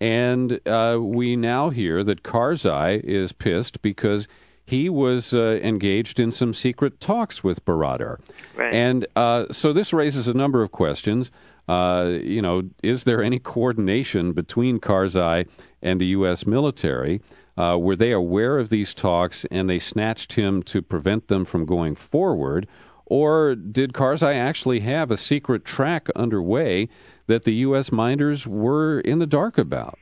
[0.00, 4.26] And uh, we now hear that Karzai is pissed because
[4.64, 8.20] he was uh, engaged in some secret talks with Baradar.
[8.56, 8.72] Right.
[8.72, 11.30] And uh, so this raises a number of questions.
[11.68, 15.46] Uh, you know, is there any coordination between Karzai
[15.82, 16.46] and the U.S.
[16.46, 17.20] military?
[17.58, 21.66] Uh, were they aware of these talks and they snatched him to prevent them from
[21.66, 22.66] going forward?
[23.06, 26.88] Or did Karzai actually have a secret track underway
[27.26, 27.92] that the U.S.
[27.92, 29.98] minders were in the dark about?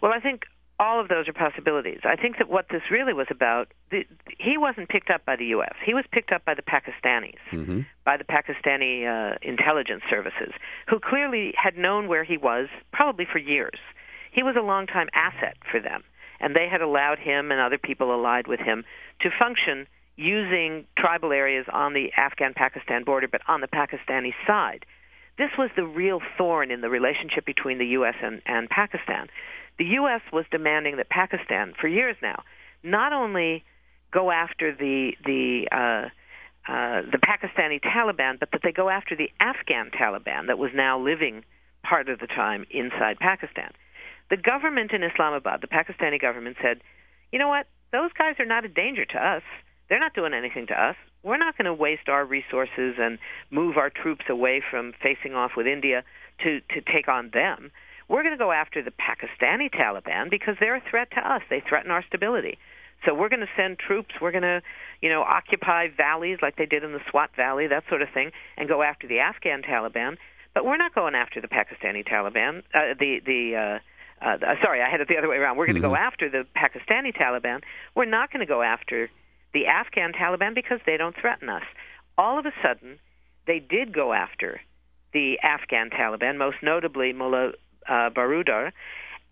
[0.00, 0.42] Well, I think
[0.78, 2.00] all of those are possibilities.
[2.04, 4.04] I think that what this really was about, the,
[4.38, 5.74] he wasn't picked up by the U.S.
[5.84, 7.38] He was picked up by the Pakistanis,
[8.04, 10.52] by the Pakistani uh, intelligence services,
[10.88, 13.78] who clearly had known where he was probably for years.
[14.32, 16.02] He was a longtime asset for them,
[16.40, 18.84] and they had allowed him and other people allied with him
[19.20, 19.86] to function
[20.16, 24.84] using tribal areas on the Afghan-Pakistan border, but on the Pakistani side.
[25.36, 28.14] This was the real thorn in the relationship between the U.S.
[28.22, 29.28] and, and Pakistan.
[29.78, 30.20] The U.S.
[30.32, 32.44] was demanding that Pakistan, for years now,
[32.84, 33.64] not only
[34.12, 36.08] go after the the uh,
[36.72, 40.98] uh, the Pakistani Taliban, but that they go after the Afghan Taliban that was now
[40.98, 41.44] living
[41.82, 43.72] part of the time inside Pakistan.
[44.30, 46.80] The government in Islamabad, the Pakistani government, said,
[47.32, 47.66] you know what?
[47.92, 49.42] Those guys are not a danger to us.
[49.88, 50.96] They're not doing anything to us.
[51.22, 53.18] We're not going to waste our resources and
[53.50, 56.04] move our troops away from facing off with India
[56.42, 57.70] to, to take on them.
[58.08, 61.42] We're going to go after the Pakistani Taliban because they're a threat to us.
[61.48, 62.58] They threaten our stability.
[63.04, 64.14] So we're going to send troops.
[64.20, 64.62] We're going to,
[65.00, 68.30] you know, occupy valleys like they did in the Swat Valley, that sort of thing,
[68.56, 70.16] and go after the Afghan Taliban.
[70.54, 72.62] But we're not going after the Pakistani Taliban.
[72.72, 73.80] Uh, the the
[74.22, 75.56] uh, uh, sorry, I had it the other way around.
[75.56, 75.90] We're going to mm-hmm.
[75.90, 77.60] go after the Pakistani Taliban.
[77.94, 79.10] We're not going to go after
[79.54, 81.62] the Afghan Taliban because they don't threaten us.
[82.18, 82.98] All of a sudden,
[83.46, 84.60] they did go after
[85.12, 87.52] the Afghan Taliban, most notably Mullah
[87.88, 88.72] uh, Baradar.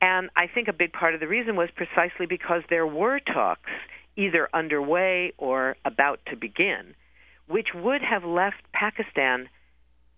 [0.01, 3.71] And I think a big part of the reason was precisely because there were talks
[4.17, 6.95] either underway or about to begin,
[7.49, 9.49] which would have left Pakistan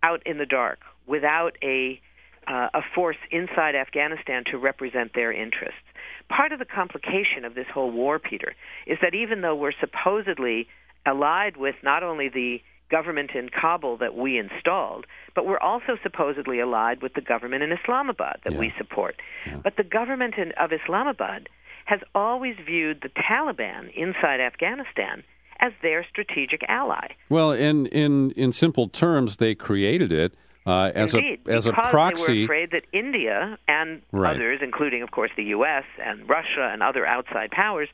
[0.03, 2.01] out in the dark without a
[2.47, 5.81] uh, a force inside Afghanistan to represent their interests.
[6.29, 8.55] Part of the complication of this whole war, Peter,
[8.87, 10.69] is that even though we're supposedly
[11.07, 12.61] allied with not only the
[12.91, 17.73] government in Kabul that we installed, but we're also supposedly allied with the government in
[17.73, 18.59] Islamabad that yeah.
[18.59, 19.17] we support.
[19.47, 19.61] Yeah.
[19.63, 21.49] But the government in, of Islamabad
[21.87, 25.23] has always viewed the Taliban inside Afghanistan
[25.61, 27.09] as their strategic ally.
[27.29, 30.35] Well, in in in simple terms, they created it
[30.67, 32.27] uh, as Indeed, a as a proxy.
[32.27, 34.35] They were afraid that India and right.
[34.35, 35.85] others, including of course the U.S.
[36.03, 37.89] and Russia and other outside powers,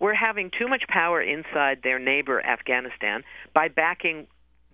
[0.00, 3.22] were having too much power inside their neighbor Afghanistan
[3.54, 4.26] by backing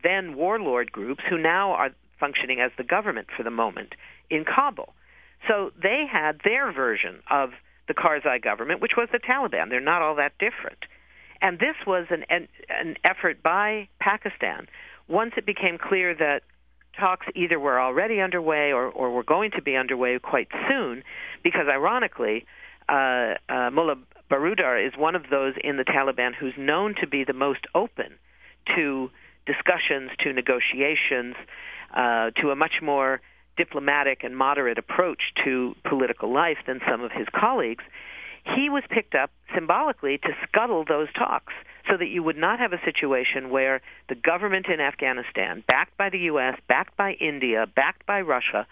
[0.02, 1.90] then warlord groups who now are
[2.20, 3.94] functioning as the government for the moment
[4.30, 4.94] in Kabul.
[5.48, 7.50] So they had their version of
[7.88, 9.68] the Karzai government, which was the Taliban.
[9.68, 10.78] They're not all that different.
[11.42, 14.66] And this was an, an, an effort by Pakistan
[15.08, 16.42] once it became clear that
[16.98, 21.02] talks either were already underway or, or were going to be underway quite soon,
[21.42, 22.46] because ironically,
[22.88, 23.96] uh, uh, Mullah
[24.30, 28.18] Baradar is one of those in the Taliban who's known to be the most open
[28.74, 29.10] to
[29.46, 31.34] discussions, to negotiations,
[31.94, 33.20] uh, to a much more
[33.56, 37.84] diplomatic and moderate approach to political life than some of his colleagues.
[38.44, 41.52] He was picked up symbolically to scuttle those talks
[41.88, 46.10] so that you would not have a situation where the government in Afghanistan, backed by
[46.10, 48.66] the U.S., backed by India, backed by Russia,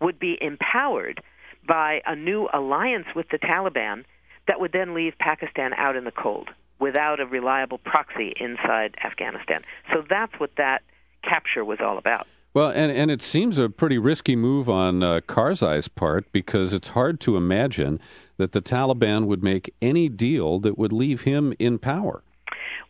[0.00, 1.22] would be empowered
[1.66, 4.04] by a new alliance with the Taliban
[4.46, 9.62] that would then leave Pakistan out in the cold without a reliable proxy inside Afghanistan.
[9.92, 10.82] So that's what that
[11.22, 12.26] capture was all about.
[12.54, 16.88] Well, and, and it seems a pretty risky move on uh, Karzai's part because it's
[16.88, 18.00] hard to imagine
[18.36, 22.22] that the Taliban would make any deal that would leave him in power.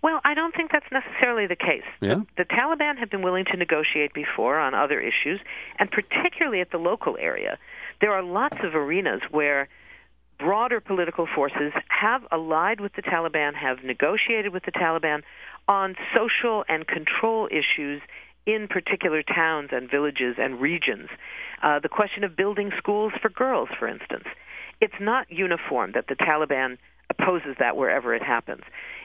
[0.02, 1.82] Well, I don't think that's necessarily the case.
[2.02, 2.16] Yeah?
[2.36, 5.40] The, the Taliban have been willing to negotiate before on other issues,
[5.78, 7.58] and particularly at the local area.
[8.02, 9.68] There are lots of arenas where
[10.38, 15.22] broader political forces have allied with the Taliban, have negotiated with the Taliban
[15.68, 18.02] on social and control issues
[18.46, 21.08] in particular towns and villages and regions.
[21.62, 24.24] Uh, the question of building schools for girls, for instance.
[24.80, 26.78] It's not uniform that the Taliban
[27.10, 28.62] opposes that wherever it happens.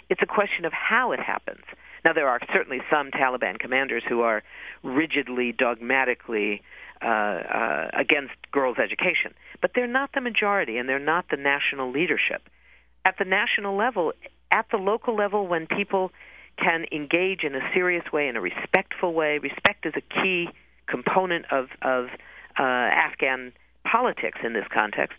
[0.10, 1.64] It's a question of how it happens.
[2.04, 4.42] Now, there are certainly some Taliban commanders who are
[4.84, 6.62] rigidly, dogmatically
[7.02, 11.92] uh, uh, against girls' education, but they're not the majority and they're not the national
[11.92, 12.50] leadership.
[13.06, 14.14] At the national level,
[14.52, 16.12] at the local level, when people
[16.62, 20.47] can engage in a serious way, in a respectful way, respect is a key
[20.88, 22.07] component of, of
[22.60, 23.53] uh, Afghan
[23.89, 25.18] politics in this context,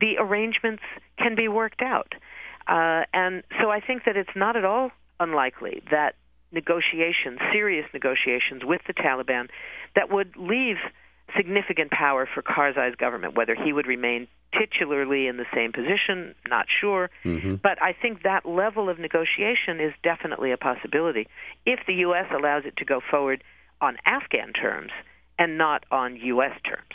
[0.00, 0.82] the arrangements
[1.18, 2.14] can be worked out.
[2.66, 6.14] Uh, and so I think that it's not at all unlikely that
[6.52, 9.48] negotiations, serious negotiations with the Taliban,
[9.94, 10.76] that would leave
[11.36, 13.34] significant power for Karzai's government.
[13.34, 17.10] Whether he would remain titularly in the same position, not sure.
[17.24, 17.56] Mm-hmm.
[17.56, 21.28] But I think that level of negotiation is definitely a possibility
[21.64, 22.26] if the U.S.
[22.36, 23.42] allows it to go forward
[23.80, 24.90] on Afghan terms
[25.38, 26.52] and not on U.S.
[26.64, 26.94] terms.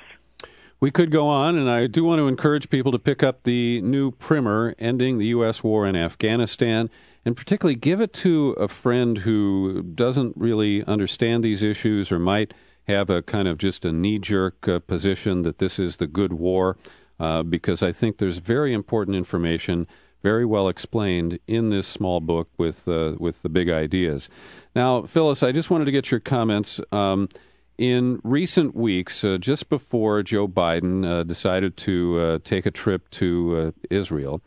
[0.79, 3.81] We could go on, and I do want to encourage people to pick up the
[3.81, 5.63] new primer, Ending the U.S.
[5.63, 6.89] War in Afghanistan,
[7.23, 12.53] and particularly give it to a friend who doesn't really understand these issues or might
[12.87, 16.33] have a kind of just a knee jerk uh, position that this is the good
[16.33, 16.77] war,
[17.19, 19.87] uh, because I think there's very important information,
[20.21, 24.29] very well explained in this small book with, uh, with the big ideas.
[24.75, 26.79] Now, Phyllis, I just wanted to get your comments.
[26.91, 27.29] Um,
[27.77, 33.09] in recent weeks, uh, just before Joe Biden uh, decided to uh, take a trip
[33.11, 34.41] to Israel,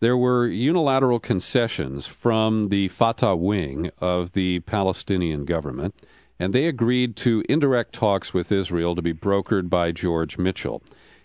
[0.00, 5.94] there were unilateral concessions from the Fatah wing of the Palestinian government,
[6.38, 10.82] and they agreed to indirect talks with Israel to be brokered by George Mitchell.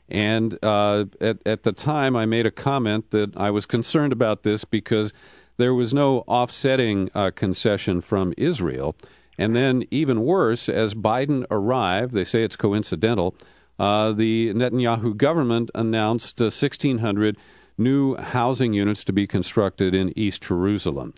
[0.09, 4.43] And uh, at, at the time, I made a comment that I was concerned about
[4.43, 5.14] this because
[5.57, 8.95] there was no offsetting uh, concession from Israel.
[9.38, 13.36] And then, even worse, as Biden arrived, they say it's coincidental,
[13.80, 17.39] uh, the Netanyahu government announced 1,600 uh,
[17.78, 21.14] new housing units to be constructed in East Jerusalem.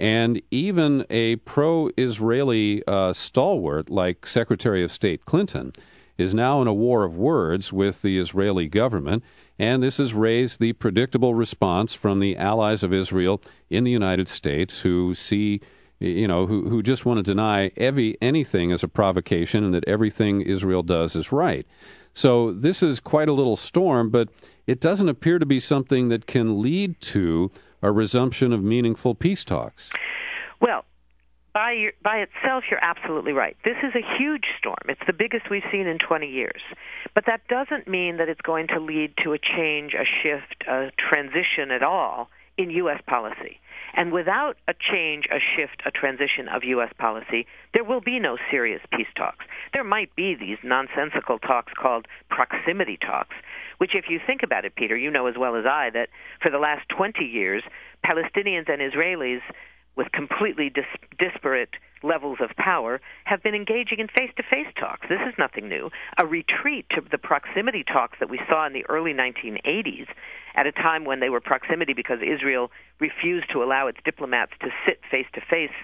[0.00, 5.74] And even a pro Israeli uh, stalwart like Secretary of State Clinton
[6.16, 9.22] is now in a war of words with the Israeli government,
[9.58, 14.26] and this has raised the predictable response from the allies of Israel in the United
[14.26, 15.60] States who see
[15.98, 19.86] you know, who, who just want to deny every, anything as a provocation and that
[19.86, 21.66] everything Israel does is right.
[22.14, 24.30] So this is quite a little storm, but
[24.66, 27.50] it doesn't appear to be something that can lead to
[27.82, 29.90] a resumption of meaningful peace talks.
[30.60, 30.84] Well,
[31.52, 33.56] by your, by itself, you're absolutely right.
[33.64, 34.84] This is a huge storm.
[34.88, 36.62] It's the biggest we've seen in 20 years.
[37.14, 40.90] But that doesn't mean that it's going to lead to a change, a shift, a
[40.96, 43.00] transition at all in U.S.
[43.06, 43.58] policy.
[43.94, 46.92] And without a change, a shift, a transition of U.S.
[46.98, 49.44] policy, there will be no serious peace talks.
[49.72, 53.34] There might be these nonsensical talks called proximity talks,
[53.80, 56.10] which, if you think about it, Peter, you know as well as I that
[56.42, 57.62] for the last 20 years,
[58.04, 59.40] Palestinians and Israelis
[59.96, 60.84] with completely dis-
[61.18, 61.70] disparate
[62.02, 65.08] levels of power have been engaging in face to face talks.
[65.08, 65.88] This is nothing new.
[66.18, 70.08] A retreat to the proximity talks that we saw in the early 1980s
[70.56, 72.70] at a time when they were proximity because Israel
[73.00, 75.74] refused to allow its diplomats to sit face to face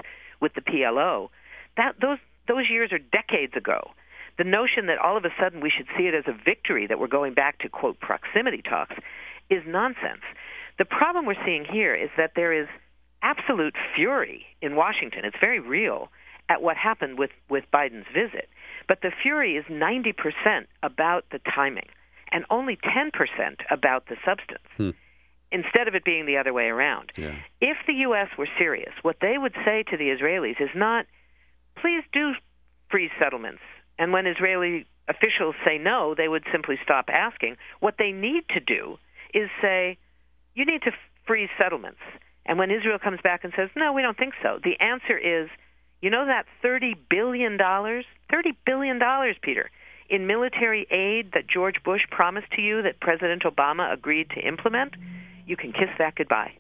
[0.43, 1.31] with the PLO.
[1.79, 3.93] That those those years are decades ago.
[4.39, 6.99] The notion that all of a sudden we should see it as a victory that
[6.99, 8.95] we're going back to quote proximity talks
[9.49, 10.23] is nonsense.
[10.79, 12.69] The problem we're seeing here is that there is
[13.23, 15.25] absolute fury in Washington.
[15.25, 16.09] It's very real
[16.49, 18.49] at what happened with, with Biden's visit.
[18.87, 20.15] But the fury is 90%
[20.83, 21.89] about the timing
[22.31, 23.11] and only 10%
[23.71, 24.67] about the substance.
[24.77, 24.91] Hmm.
[25.53, 27.13] Instead of it being the other way around.
[27.17, 27.37] Yeah.
[27.61, 28.29] If the U.S.
[28.37, 31.07] were serious, what they would say to the Israelis is not,
[31.77, 32.33] please do
[32.91, 33.63] freeze settlements.
[33.99, 37.57] And when Israeli officials say no, they would simply stop asking.
[37.81, 38.99] What they need to do
[39.33, 39.99] is say,
[40.55, 40.93] you need to
[41.27, 42.01] freeze settlements
[42.47, 45.51] and when Israel comes back and says, no, we don't think so, the answer is,
[46.01, 47.59] you know that $30 billion?
[47.59, 48.05] $30
[48.65, 49.01] billion,
[49.43, 49.71] Peter,
[50.09, 54.95] in military aid that George Bush promised to you that President Obama agreed to implement?
[55.47, 56.53] You can kiss that goodbye.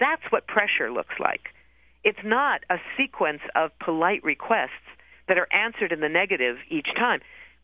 [0.00, 1.48] That's what pressure looks like.
[2.04, 4.70] It's not a sequence of polite requests
[5.28, 7.20] that are answered in the negative each time.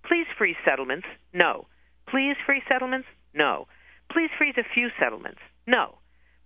[0.06, 1.06] Please freeze settlements.
[1.32, 1.66] No.
[2.08, 3.08] Please freeze settlements.
[3.32, 3.66] No.
[4.12, 5.40] Please freeze a few settlements.
[5.66, 5.98] No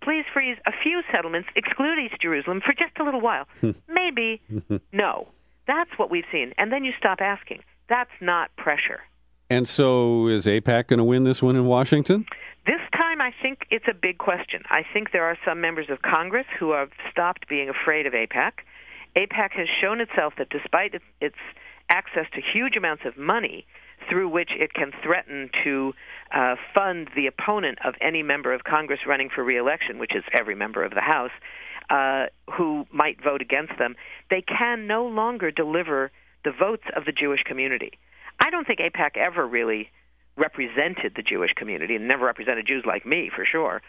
[0.03, 3.45] please freeze a few settlements, exclude East Jerusalem for just a little while.
[3.61, 3.71] Hmm.
[3.87, 4.41] Maybe.
[4.93, 5.27] no.
[5.67, 6.53] That's what we've seen.
[6.57, 7.61] And then you stop asking.
[7.89, 9.01] That's not pressure.
[9.51, 12.25] And so is AIPAC going to win this one in Washington?
[12.65, 14.61] This time, I think it's a big question.
[14.69, 18.51] I think there are some members of Congress who have stopped being afraid of AIPAC.
[19.15, 21.35] AIPAC has shown itself that despite its
[21.89, 23.65] access to huge amounts of money,
[24.07, 25.93] through which it can threaten to
[26.33, 30.55] uh, fund the opponent of any member of Congress running for reelection, which is every
[30.55, 31.31] member of the House,
[31.89, 33.95] uh, who might vote against them,
[34.29, 36.11] they can no longer deliver
[36.45, 37.91] the votes of the Jewish community.
[38.39, 39.89] I don't think AIPAC ever really
[40.37, 43.81] represented the Jewish community and never represented Jews like me, for sure.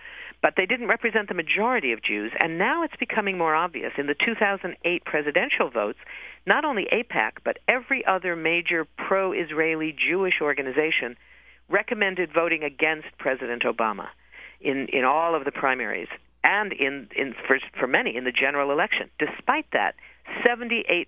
[0.43, 3.93] But they didn't represent the majority of Jews, and now it's becoming more obvious.
[3.99, 5.99] In the 2008 presidential votes,
[6.47, 11.17] not only AIPAC, but every other major pro Israeli Jewish organization
[11.69, 14.07] recommended voting against President Obama
[14.61, 16.09] in, in all of the primaries
[16.43, 19.11] and in, in for, for many in the general election.
[19.19, 19.95] Despite that,
[20.47, 21.07] 78%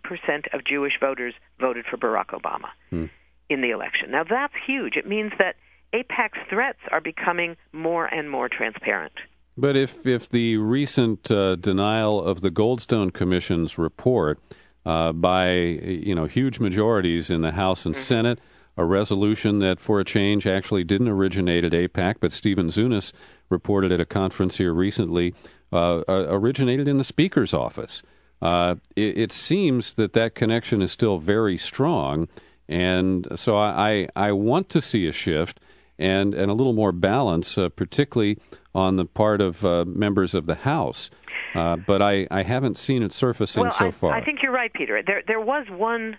[0.53, 3.07] of Jewish voters voted for Barack Obama hmm.
[3.49, 4.11] in the election.
[4.11, 4.97] Now that's huge.
[4.97, 5.57] It means that
[5.95, 9.12] AIPAC's threats are becoming more and more transparent.
[9.57, 14.38] But if if the recent uh, denial of the Goldstone Commission's report
[14.86, 18.05] uh, by you know huge majorities in the House and mm-hmm.
[18.05, 18.38] Senate,
[18.76, 23.12] a resolution that, for a change, actually didn't originate at AIPAC, but Stephen Zunes
[23.51, 25.34] reported at a conference here recently,
[25.72, 28.03] uh, uh, originated in the Speaker's office.
[28.40, 32.26] Uh, it, it, seems that that connection is still very strong,
[32.68, 35.61] and so I, I want to see a shift
[36.03, 38.38] and and a little more balance, uh, particularly
[38.74, 41.11] on the part of uh, members of the House.
[41.55, 44.12] Uh, but I, I haven't seen it surfacing well, so I, far.
[44.12, 45.03] I think you're right, Peter.
[45.07, 46.16] There there was one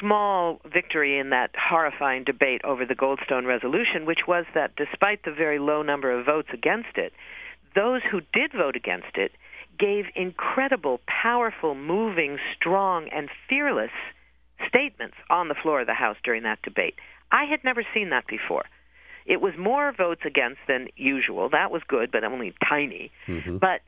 [0.00, 5.32] small victory in that horrifying debate over the Goldstone resolution, which was that despite the
[5.32, 7.12] very low number of votes against it,
[7.74, 9.32] those who did vote against it
[9.78, 13.90] gave incredible, powerful, moving, strong, and fearless
[14.68, 16.94] statements on the floor of the House during that debate.
[17.30, 18.64] I had never seen that before.
[19.26, 21.48] It was more votes against than usual.
[21.50, 23.10] That was good, but only tiny.
[23.26, 23.58] Mm-hmm.
[23.58, 23.80] But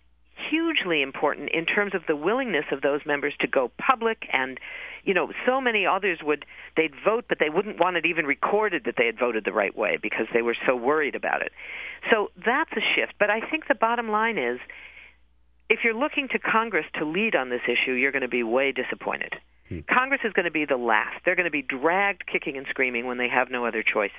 [0.51, 4.59] hugely important in terms of the willingness of those members to go public and
[5.05, 6.45] you know so many others would
[6.76, 9.76] they'd vote but they wouldn't want it even recorded that they had voted the right
[9.76, 11.53] way because they were so worried about it
[12.11, 14.59] so that's a shift but i think the bottom line is
[15.69, 18.73] if you're looking to congress to lead on this issue you're going to be way
[18.73, 19.35] disappointed
[19.69, 19.81] Hmm.
[19.91, 21.25] Congress is going to be the last.
[21.25, 24.11] They're going to be dragged kicking and screaming when they have no other choice.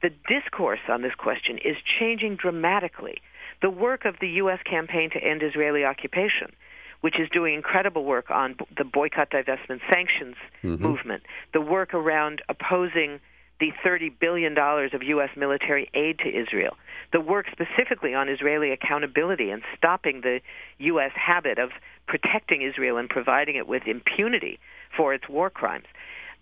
[0.00, 3.20] The discourse on this question is changing dramatically.
[3.62, 4.60] The work of the U.S.
[4.68, 6.52] campaign to end Israeli occupation,
[7.00, 10.82] which is doing incredible work on the boycott, divestment, sanctions mm-hmm.
[10.82, 13.20] movement, the work around opposing
[13.62, 15.28] the $30 billion of U.S.
[15.36, 16.76] military aid to Israel,
[17.12, 20.40] the work specifically on Israeli accountability and stopping the
[20.78, 21.12] U.S.
[21.14, 21.70] habit of
[22.08, 24.58] protecting Israel and providing it with impunity
[24.96, 25.84] for its war crimes.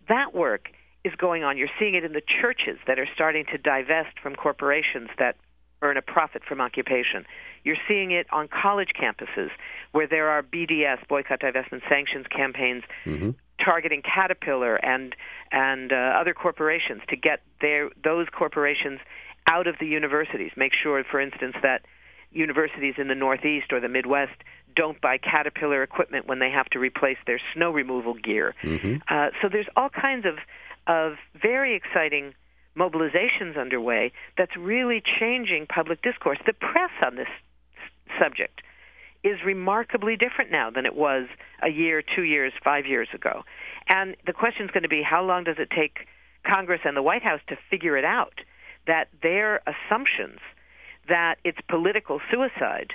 [0.09, 0.71] That work
[1.05, 1.59] is going on.
[1.59, 5.37] You're seeing it in the churches that are starting to divest from corporations that
[5.83, 7.27] earn a profit from occupation.
[7.64, 9.51] You're seeing it on college campuses
[9.93, 13.31] where there are BDS, boycott, divestment, sanctions campaigns mm-hmm.
[13.65, 15.15] Targeting Caterpillar and
[15.53, 19.01] and uh, other corporations to get their those corporations
[19.51, 20.53] out of the universities.
[20.57, 21.83] Make sure, for instance, that
[22.31, 24.33] universities in the Northeast or the Midwest
[24.77, 28.55] don't buy Caterpillar equipment when they have to replace their snow removal gear.
[28.63, 28.97] Mm-hmm.
[29.09, 30.35] Uh, so there's all kinds of
[30.87, 32.35] of very exciting
[32.77, 36.39] mobilizations underway that's really changing public discourse.
[36.47, 37.29] The press on this
[38.19, 38.63] subject
[39.23, 41.27] is remarkably different now than it was
[41.62, 43.43] a year, two years, five years ago.
[43.89, 46.07] And the question is going to be how long does it take
[46.47, 48.35] Congress and the White House to figure it out
[48.87, 50.39] that their assumptions
[51.09, 52.93] that it's political suicide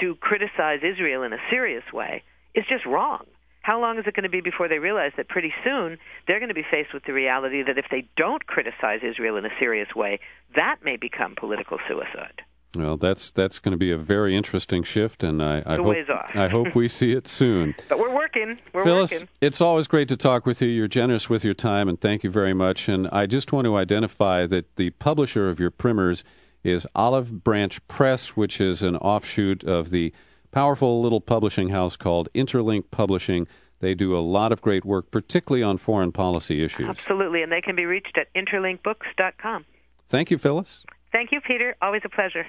[0.00, 2.22] to criticize Israel in a serious way
[2.54, 3.24] is just wrong.
[3.62, 6.48] How long is it going to be before they realize that pretty soon they're going
[6.48, 9.94] to be faced with the reality that if they don't criticize Israel in a serious
[9.94, 10.18] way,
[10.56, 12.42] that may become political suicide?
[12.74, 15.96] Well, that's that's going to be a very interesting shift, and I, I hope
[16.34, 17.74] I hope we see it soon.
[17.88, 18.58] But we're working.
[18.72, 19.28] We're Phyllis, working.
[19.42, 20.68] it's always great to talk with you.
[20.68, 22.88] You're generous with your time, and thank you very much.
[22.88, 26.24] And I just want to identify that the publisher of your primers
[26.64, 30.12] is Olive Branch Press, which is an offshoot of the
[30.50, 33.46] powerful little publishing house called Interlink Publishing.
[33.80, 36.88] They do a lot of great work, particularly on foreign policy issues.
[36.88, 39.66] Absolutely, and they can be reached at interlinkbooks.com.
[40.08, 40.84] Thank you, Phyllis.
[41.10, 41.76] Thank you, Peter.
[41.82, 42.46] Always a pleasure.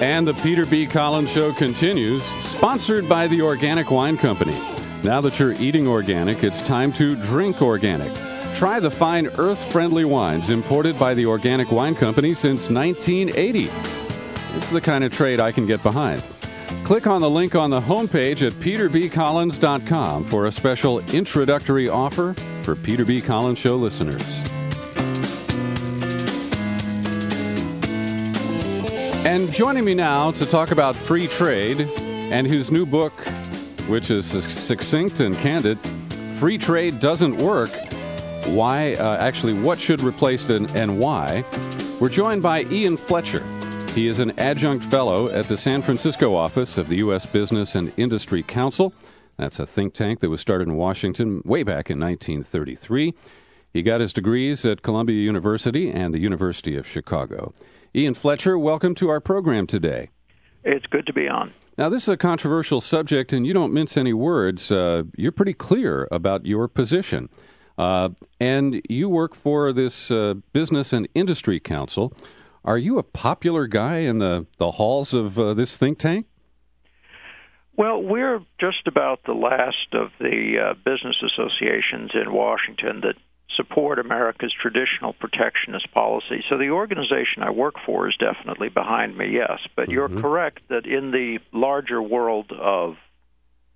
[0.00, 0.86] And the Peter B.
[0.86, 4.56] Collins Show continues, sponsored by the Organic Wine Company.
[5.04, 8.12] Now that you're eating organic, it's time to drink organic.
[8.56, 13.66] Try the fine earth friendly wines imported by the Organic Wine Company since 1980.
[14.54, 16.22] This is the kind of trade I can get behind.
[16.84, 22.74] Click on the link on the homepage at peterbcollins.com for a special introductory offer for
[22.74, 23.20] Peter B.
[23.20, 24.53] Collins Show listeners.
[29.24, 33.12] And joining me now to talk about free trade and his new book,
[33.88, 35.78] which is succinct and candid
[36.38, 37.70] Free Trade Doesn't Work
[38.48, 41.42] why, uh, actually, what should replace it and, and why.
[41.98, 43.42] We're joined by Ian Fletcher.
[43.92, 47.24] He is an adjunct fellow at the San Francisco office of the U.S.
[47.24, 48.92] Business and Industry Council.
[49.38, 53.14] That's a think tank that was started in Washington way back in 1933.
[53.72, 57.54] He got his degrees at Columbia University and the University of Chicago.
[57.96, 60.10] Ian Fletcher, welcome to our program today.
[60.64, 61.52] It's good to be on.
[61.78, 64.72] Now, this is a controversial subject, and you don't mince any words.
[64.72, 67.28] Uh, you're pretty clear about your position.
[67.78, 68.08] Uh,
[68.40, 72.12] and you work for this uh, Business and Industry Council.
[72.64, 76.26] Are you a popular guy in the, the halls of uh, this think tank?
[77.76, 83.14] Well, we're just about the last of the uh, business associations in Washington that
[83.56, 86.44] support America's traditional protectionist policy.
[86.48, 89.60] So the organization I work for is definitely behind me, yes.
[89.76, 89.92] But mm-hmm.
[89.92, 92.96] you're correct that in the larger world of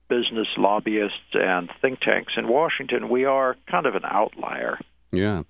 [0.09, 4.79] business lobbyists and think tanks in Washington, we are kind of an outlier.
[5.13, 5.43] Yeah.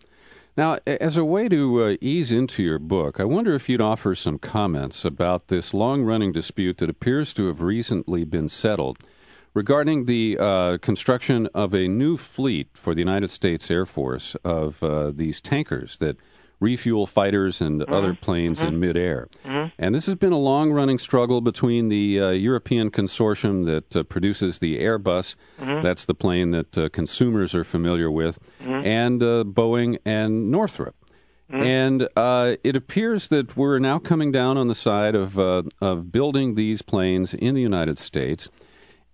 [0.57, 4.17] Now, as a way to uh, ease into your book, I wonder if you'd offer
[4.17, 8.99] some comments about this long running dispute that appears to have recently been settled
[9.55, 14.83] regarding the uh, construction of a new fleet for the United States Air Force of
[14.83, 16.17] uh, these tankers that
[16.61, 17.93] refuel fighters and mm-hmm.
[17.93, 18.69] other planes mm-hmm.
[18.69, 19.29] in midair.
[19.45, 19.69] Mm-hmm.
[19.79, 24.03] And this has been a long running struggle between the uh, European consortium that uh,
[24.03, 25.83] produces the Airbus, mm-hmm.
[25.83, 28.85] that's the plane that uh, consumers are familiar with, mm-hmm.
[28.87, 30.97] and uh, Boeing and Northrop.
[31.51, 31.63] Mm-hmm.
[31.63, 36.13] And uh, it appears that we're now coming down on the side of uh, of
[36.13, 38.51] building these planes in the United States.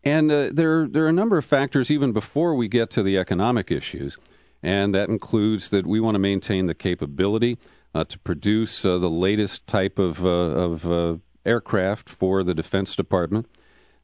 [0.04, 3.16] And uh, there, there are a number of factors even before we get to the
[3.18, 4.18] economic issues,
[4.62, 7.58] and that includes that we want to maintain the capability
[7.94, 13.46] uh, to produce uh, the latest type of, uh, of aircraft for the Defense Department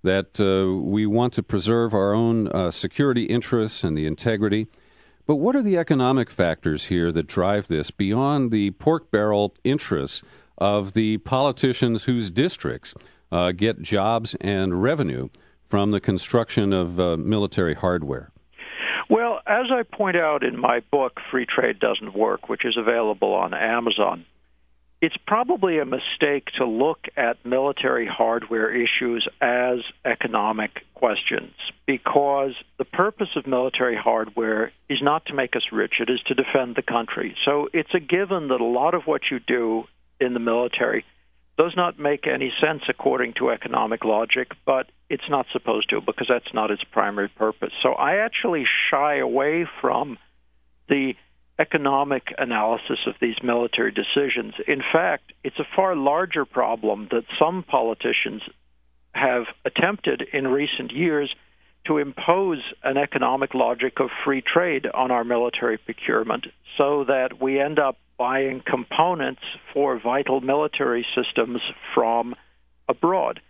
[0.02, 4.66] that uh, we want to preserve our own uh, security interests and the integrity.
[5.26, 10.22] But what are the economic factors here that drive this beyond the pork barrel interests
[10.58, 12.94] of the politicians whose districts
[13.30, 15.28] uh, get jobs and revenue
[15.70, 18.30] from the construction of uh, military hardware?
[19.08, 23.32] Well, as I point out in my book, Free Trade Doesn't Work, which is available
[23.32, 24.26] on Amazon,
[25.00, 31.52] it's probably a mistake to look at military hardware issues as economic questions
[31.86, 36.34] because the purpose of military hardware is not to make us rich, it is to
[36.34, 37.34] defend the country.
[37.46, 39.84] So it's a given that a lot of what you do
[40.20, 41.04] in the military
[41.56, 46.28] does not make any sense according to economic logic, but it's not supposed to because
[46.28, 47.72] that's not its primary purpose.
[47.82, 50.16] So I actually shy away from
[50.88, 51.14] the
[51.58, 54.54] economic analysis of these military decisions.
[54.66, 58.42] In fact, it's a far larger problem that some politicians
[59.12, 61.34] have attempted in recent years
[61.86, 66.46] to impose an economic logic of free trade on our military procurement
[66.78, 69.42] so that we end up buying components
[69.72, 71.60] for vital military systems
[71.94, 72.34] from
[72.88, 73.40] abroad.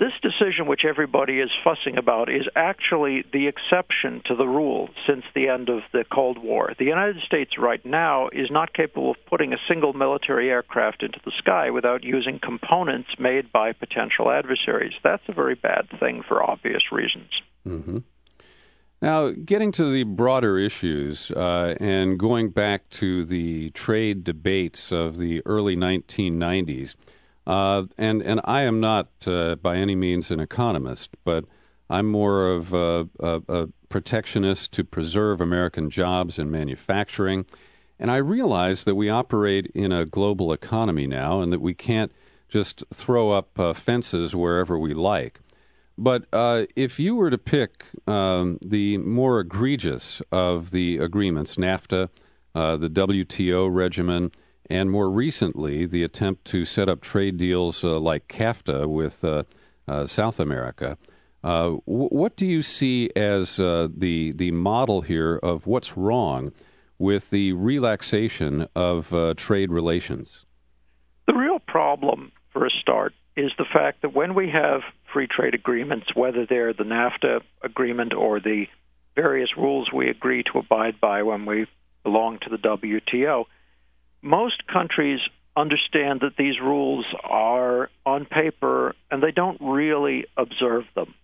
[0.00, 5.24] This decision, which everybody is fussing about, is actually the exception to the rule since
[5.34, 6.72] the end of the Cold War.
[6.78, 11.20] The United States right now is not capable of putting a single military aircraft into
[11.22, 14.94] the sky without using components made by potential adversaries.
[15.04, 17.28] That's a very bad thing for obvious reasons.
[17.68, 17.98] Mm-hmm.
[19.02, 25.18] Now, getting to the broader issues uh, and going back to the trade debates of
[25.18, 26.94] the early 1990s.
[27.50, 31.46] Uh, and and I am not uh, by any means an economist, but
[31.90, 37.44] I'm more of a, a, a, protectionist to preserve American jobs and manufacturing.
[37.98, 42.12] And I realize that we operate in a global economy now, and that we can't
[42.48, 45.40] just throw up uh, fences wherever we like.
[45.98, 52.10] But uh, if you were to pick um, the more egregious of the agreements, NAFTA,
[52.54, 54.30] uh, the WTO regimen,
[54.70, 59.42] and more recently, the attempt to set up trade deals uh, like CAFTA with uh,
[59.88, 60.96] uh, South America.
[61.42, 66.52] Uh, w- what do you see as the the model here of what's wrong
[66.98, 70.46] with the relaxation of trade relations?
[71.26, 75.54] The real problem, for a start, is the fact that when we have free trade
[75.54, 78.66] agreements, whether they're the NAFTA agreement or the
[79.16, 81.66] various rules we agree to abide by when we
[82.04, 83.46] belong to the WTO,
[84.22, 85.20] most countries
[85.56, 91.14] understand that these rules are on paper and they don't really observe them.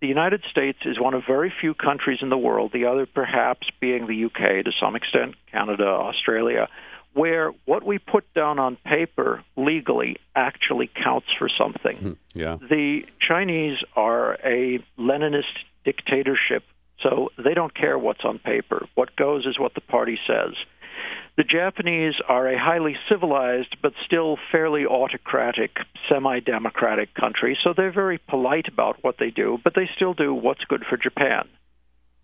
[0.00, 3.68] The United States is one of very few countries in the world, the other perhaps
[3.80, 6.68] being the UK, to some extent, Canada, Australia,
[7.14, 11.96] where what we put down on paper legally actually counts for something.
[11.96, 12.56] Hmm, yeah.
[12.56, 16.64] The Chinese are a Leninist dictatorship,
[17.00, 18.86] so they don't care what's on paper.
[18.94, 20.54] What goes is what the party says.
[21.34, 27.90] The Japanese are a highly civilized but still fairly autocratic, semi democratic country, so they're
[27.90, 31.48] very polite about what they do, but they still do what's good for Japan.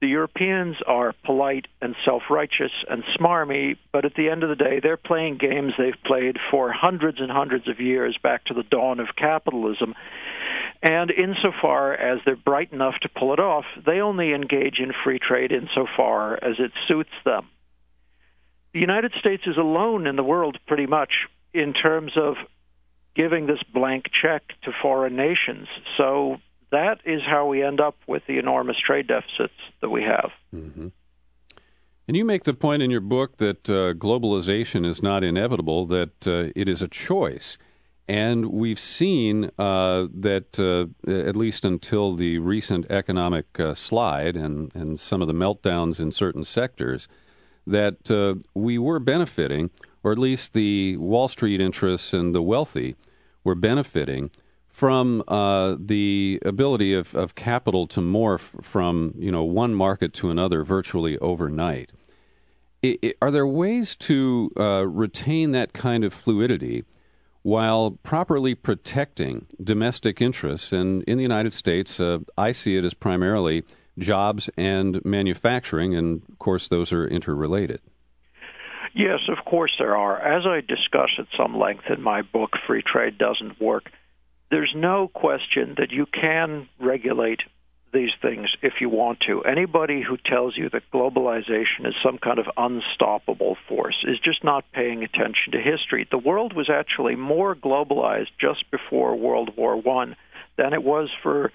[0.02, 4.62] The Europeans are polite and self righteous and smarmy, but at the end of the
[4.62, 8.62] day, they're playing games they've played for hundreds and hundreds of years back to the
[8.62, 9.94] dawn of capitalism.
[10.82, 15.18] And insofar as they're bright enough to pull it off, they only engage in free
[15.18, 17.48] trade insofar as it suits them
[18.78, 21.10] the United States is alone in the world pretty much
[21.52, 22.36] in terms of
[23.16, 25.66] giving this blank check to foreign nations.
[25.96, 26.36] So
[26.70, 30.30] that is how we end up with the enormous trade deficits that we have.
[30.54, 30.88] Mm-hmm.
[32.06, 36.28] And you make the point in your book that uh, globalization is not inevitable, that
[36.28, 37.58] uh, it is a choice.
[38.06, 44.72] And we've seen uh, that, uh, at least until the recent economic uh, slide and,
[44.72, 47.08] and some of the meltdowns in certain sectors,
[47.68, 49.70] that uh, we were benefiting,
[50.02, 52.96] or at least the Wall Street interests and the wealthy
[53.44, 54.30] were benefiting
[54.78, 60.30] from uh, the ability of, of capital to morph from you know one market to
[60.30, 61.90] another virtually overnight.
[63.20, 66.84] Are there ways to uh, retain that kind of fluidity
[67.42, 70.72] while properly protecting domestic interests?
[70.72, 73.64] And in the United States, uh, I see it as primarily
[73.98, 77.80] jobs and manufacturing, and of course, those are interrelated.
[78.94, 80.18] Yes, of course there are.
[80.18, 83.90] As I discuss at some length in my book, Free Trade Doesn't Work,
[84.50, 87.40] there's no question that you can regulate
[87.92, 89.42] these things if you want to.
[89.44, 94.64] Anybody who tells you that globalization is some kind of unstoppable force is just not
[94.72, 96.06] paying attention to history.
[96.10, 100.16] The world was actually more globalized just before World War One
[100.56, 101.52] than it was for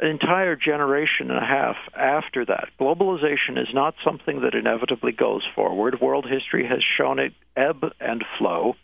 [0.00, 2.68] an entire generation and a half after that.
[2.80, 6.00] Globalization is not something that inevitably goes forward.
[6.00, 8.74] World history has shown it ebb and flow.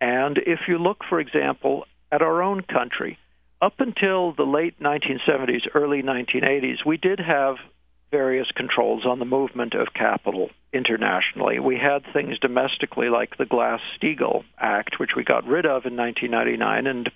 [0.00, 3.18] And if you look, for example, at our own country,
[3.60, 7.56] up until the late 1970s, early 1980s, we did have
[8.10, 11.58] various controls on the movement of capital internationally.
[11.58, 15.96] We had things domestically like the Glass Steagall Act, which we got rid of in
[15.96, 17.10] 1999, and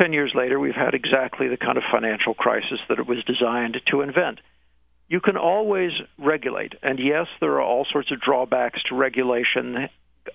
[0.00, 3.76] 10 years later, we've had exactly the kind of financial crisis that it was designed
[3.90, 4.40] to invent.
[5.08, 9.88] You can always regulate, and yes, there are all sorts of drawbacks to regulation.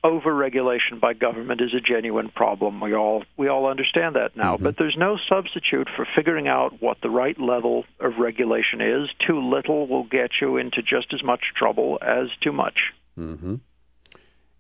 [0.04, 2.82] Over-regulation by government is a genuine problem.
[2.82, 4.56] We all we all understand that now.
[4.56, 4.64] Mm-hmm.
[4.64, 9.10] But there's no substitute for figuring out what the right level of regulation is.
[9.26, 12.92] Too little will get you into just as much trouble as too much.
[13.18, 13.56] Mm-hmm.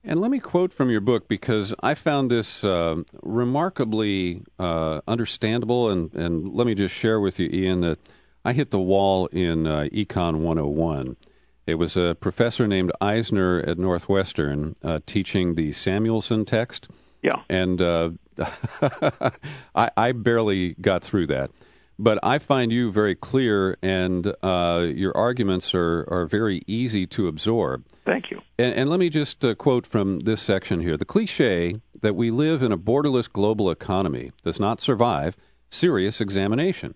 [0.07, 5.89] And let me quote from your book because I found this uh, remarkably uh, understandable.
[5.89, 7.97] And, and let me just share with you, Ian, that
[8.43, 11.17] I hit the wall in uh, Econ 101.
[11.65, 16.87] It was a professor named Eisner at Northwestern uh, teaching the Samuelson text.
[17.23, 17.41] Yeah.
[17.49, 18.11] And uh,
[19.73, 21.49] I, I barely got through that
[21.97, 27.27] but I find you very clear, and uh, your arguments are, are very easy to
[27.27, 27.85] absorb.
[28.05, 28.41] Thank you.
[28.57, 32.31] And, and let me just uh, quote from this section here The cliche that we
[32.31, 35.37] live in a borderless global economy does not survive
[35.69, 36.95] serious examination.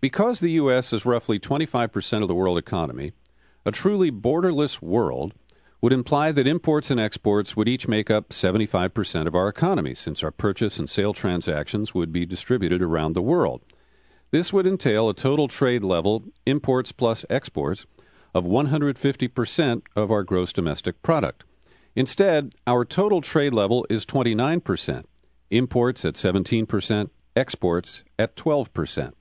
[0.00, 0.92] Because the U.S.
[0.92, 3.12] is roughly 25% of the world economy,
[3.66, 5.34] a truly borderless world
[5.80, 10.22] would imply that imports and exports would each make up 75% of our economy, since
[10.22, 13.62] our purchase and sale transactions would be distributed around the world.
[14.30, 17.86] This would entail a total trade level, imports plus exports,
[18.34, 21.44] of 150% of our gross domestic product.
[21.96, 25.04] Instead, our total trade level is 29%,
[25.50, 29.12] imports at 17%, exports at 12%.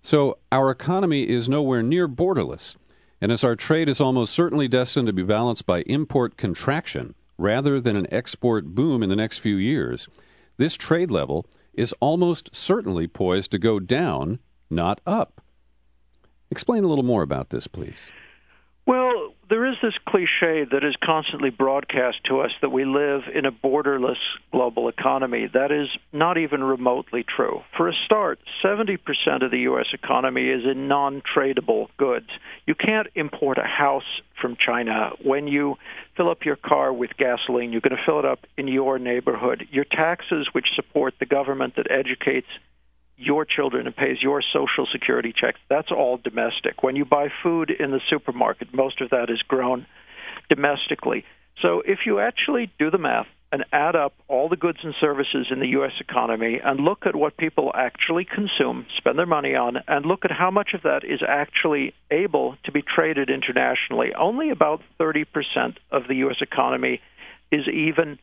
[0.00, 2.76] So our economy is nowhere near borderless.
[3.20, 7.80] And as our trade is almost certainly destined to be balanced by import contraction rather
[7.80, 10.08] than an export boom in the next few years,
[10.56, 14.38] this trade level is almost certainly poised to go down
[14.72, 15.40] not up.
[16.50, 17.98] Explain a little more about this, please.
[18.84, 23.46] Well, there is this cliche that is constantly broadcast to us that we live in
[23.46, 24.16] a borderless
[24.50, 25.46] global economy.
[25.52, 27.60] That is not even remotely true.
[27.76, 28.98] For a start, 70%
[29.42, 29.86] of the U.S.
[29.92, 32.28] economy is in non tradable goods.
[32.66, 35.10] You can't import a house from China.
[35.22, 35.76] When you
[36.16, 39.68] fill up your car with gasoline, you're going to fill it up in your neighborhood.
[39.70, 42.48] Your taxes, which support the government that educates
[43.16, 45.60] your children and pays your social security checks.
[45.68, 46.82] That's all domestic.
[46.82, 49.86] When you buy food in the supermarket, most of that is grown
[50.48, 51.24] domestically.
[51.60, 55.48] So if you actually do the math and add up all the goods and services
[55.50, 55.92] in the U.S.
[56.00, 60.30] economy and look at what people actually consume, spend their money on, and look at
[60.32, 65.26] how much of that is actually able to be traded internationally, only about 30%
[65.90, 66.38] of the U.S.
[66.40, 67.00] economy
[67.52, 68.18] is even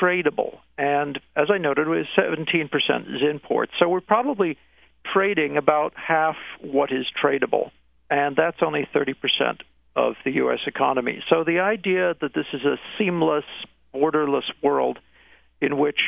[0.00, 0.58] tradable.
[0.76, 2.70] And as I noted, it was 17%
[3.14, 3.72] is imports.
[3.78, 4.56] So we're probably
[5.12, 7.70] trading about half what is tradable,
[8.10, 9.14] and that's only 30%
[9.96, 10.60] of the U.S.
[10.66, 11.22] economy.
[11.28, 13.44] So the idea that this is a seamless,
[13.94, 14.98] borderless world
[15.60, 15.98] in which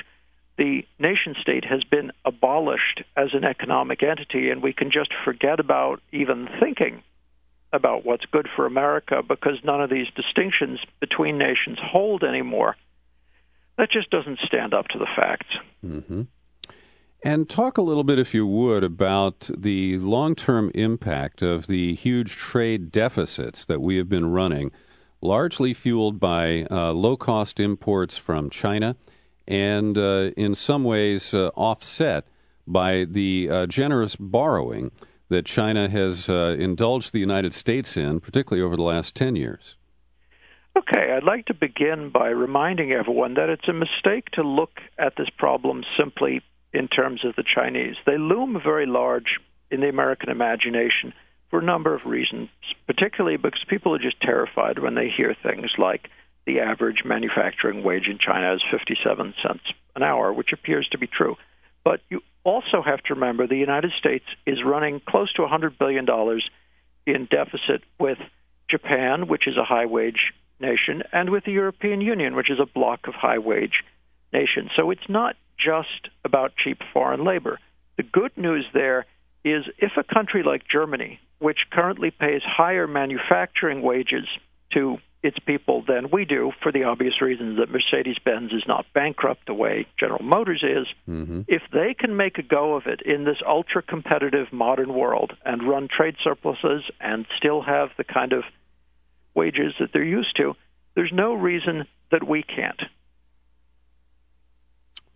[0.59, 5.59] the nation state has been abolished as an economic entity, and we can just forget
[5.59, 7.03] about even thinking
[7.73, 12.77] about what's good for America because none of these distinctions between nations hold anymore
[13.81, 15.47] that just doesn't stand up to the facts.
[15.85, 16.23] Mm-hmm.
[17.23, 21.95] And talk a little bit, if you would, about the long term impact of the
[21.95, 24.71] huge trade deficits that we have been running,
[25.23, 28.97] largely fueled by uh, low cost imports from China
[29.49, 32.27] and uh, in some ways uh, offset
[32.67, 34.91] by the uh, generous borrowing
[35.29, 39.77] that China has uh, indulged the United States in, particularly over the last 10 years.
[40.77, 45.15] Okay, I'd like to begin by reminding everyone that it's a mistake to look at
[45.17, 46.43] this problem simply
[46.73, 47.97] in terms of the Chinese.
[48.07, 49.41] They loom very large
[49.71, 51.13] in the American imagination
[51.51, 52.49] for a number of reasons,
[52.87, 56.09] particularly because people are just terrified when they hear things like
[56.47, 59.65] the average manufacturing wage in China is 57 cents
[59.97, 61.37] an hour, which appears to be true.
[61.85, 66.07] But you also have to remember the United States is running close to $100 billion
[67.07, 68.19] in deficit with
[68.71, 72.67] Japan, which is a high wage nation and with the European Union, which is a
[72.67, 73.85] block of high wage
[74.33, 74.71] nations.
[74.77, 77.59] So it's not just about cheap foreign labor.
[77.97, 79.07] The good news there
[79.45, 84.27] is if a country like Germany, which currently pays higher manufacturing wages
[84.73, 88.87] to its people than we do for the obvious reasons that Mercedes Benz is not
[88.95, 90.87] bankrupt the way General Motors is.
[91.09, 91.43] Mm-hmm.
[91.47, 95.69] If they can make a go of it in this ultra competitive modern world and
[95.69, 98.45] run trade surpluses and still have the kind of
[99.35, 100.55] wages that they're used to,
[100.95, 102.81] there's no reason that we can't.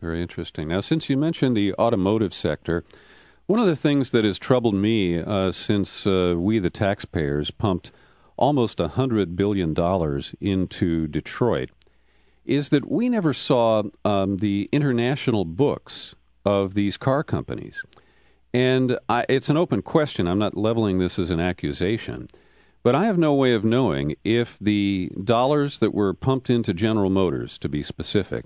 [0.00, 0.68] Very interesting.
[0.68, 2.84] Now, since you mentioned the automotive sector,
[3.46, 7.90] one of the things that has troubled me uh, since uh, we, the taxpayers, pumped
[8.36, 9.74] almost a $100 billion
[10.40, 11.70] into Detroit
[12.44, 17.82] is that we never saw um, the international books of these car companies.
[18.52, 20.26] And I, it's an open question.
[20.26, 22.28] I'm not leveling this as an accusation.
[22.84, 27.08] But I have no way of knowing if the dollars that were pumped into General
[27.08, 28.44] Motors, to be specific,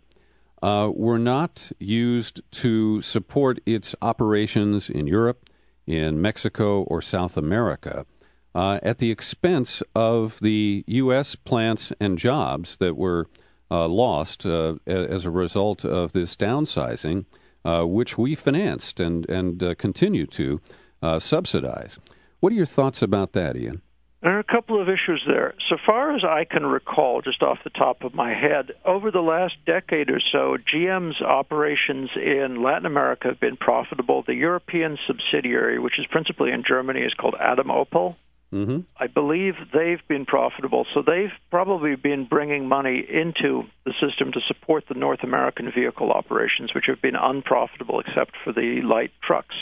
[0.62, 5.50] uh, were not used to support its operations in Europe,
[5.88, 8.06] in Mexico, or South America
[8.54, 11.34] uh, at the expense of the U.S.
[11.34, 13.26] plants and jobs that were
[13.72, 17.24] uh, lost uh, as a result of this downsizing,
[17.64, 20.60] uh, which we financed and, and uh, continue to
[21.18, 21.98] subsidize.
[22.38, 23.82] What are your thoughts about that, Ian?
[24.20, 25.54] There are a couple of issues there.
[25.68, 29.20] So far as I can recall, just off the top of my head, over the
[29.20, 34.24] last decade or so, GM's operations in Latin America have been profitable.
[34.26, 38.16] The European subsidiary, which is principally in Germany, is called Adam Opel.
[38.52, 38.80] Mm-hmm.
[38.98, 40.84] I believe they've been profitable.
[40.94, 46.10] So they've probably been bringing money into the system to support the North American vehicle
[46.10, 49.54] operations, which have been unprofitable except for the light trucks.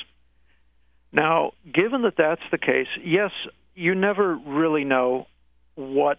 [1.13, 3.33] Now, given that that's the case, yes,
[3.77, 5.27] you never really know
[5.77, 6.19] what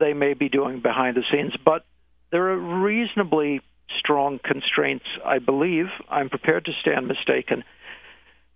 [0.00, 1.84] they may be doing behind the scenes, but
[2.30, 3.60] there are reasonably
[3.98, 5.86] strong constraints, I believe.
[6.08, 7.64] I'm prepared to stand mistaken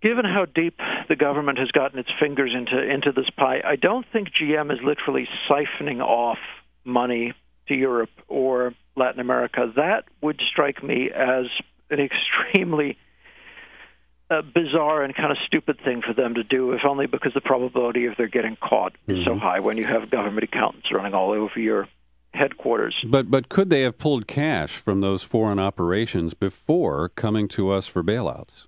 [0.01, 0.77] given how deep
[1.09, 4.79] the government has gotten its fingers into into this pie, I don't think GM is
[4.83, 6.37] literally siphoning off
[6.83, 7.33] money
[7.67, 9.71] to Europe or Latin America.
[9.75, 11.45] That would strike me as
[11.89, 11.99] an
[12.53, 12.97] extremely
[14.29, 17.41] uh, bizarre and kind of stupid thing for them to do, if only because the
[17.41, 19.19] probability of their getting caught mm-hmm.
[19.19, 19.39] is so mm-hmm.
[19.39, 21.87] high when you have government accountants running all over your
[22.33, 22.95] headquarters.
[23.05, 27.87] But but could they have pulled cash from those foreign operations before coming to us
[27.87, 28.67] for bailouts?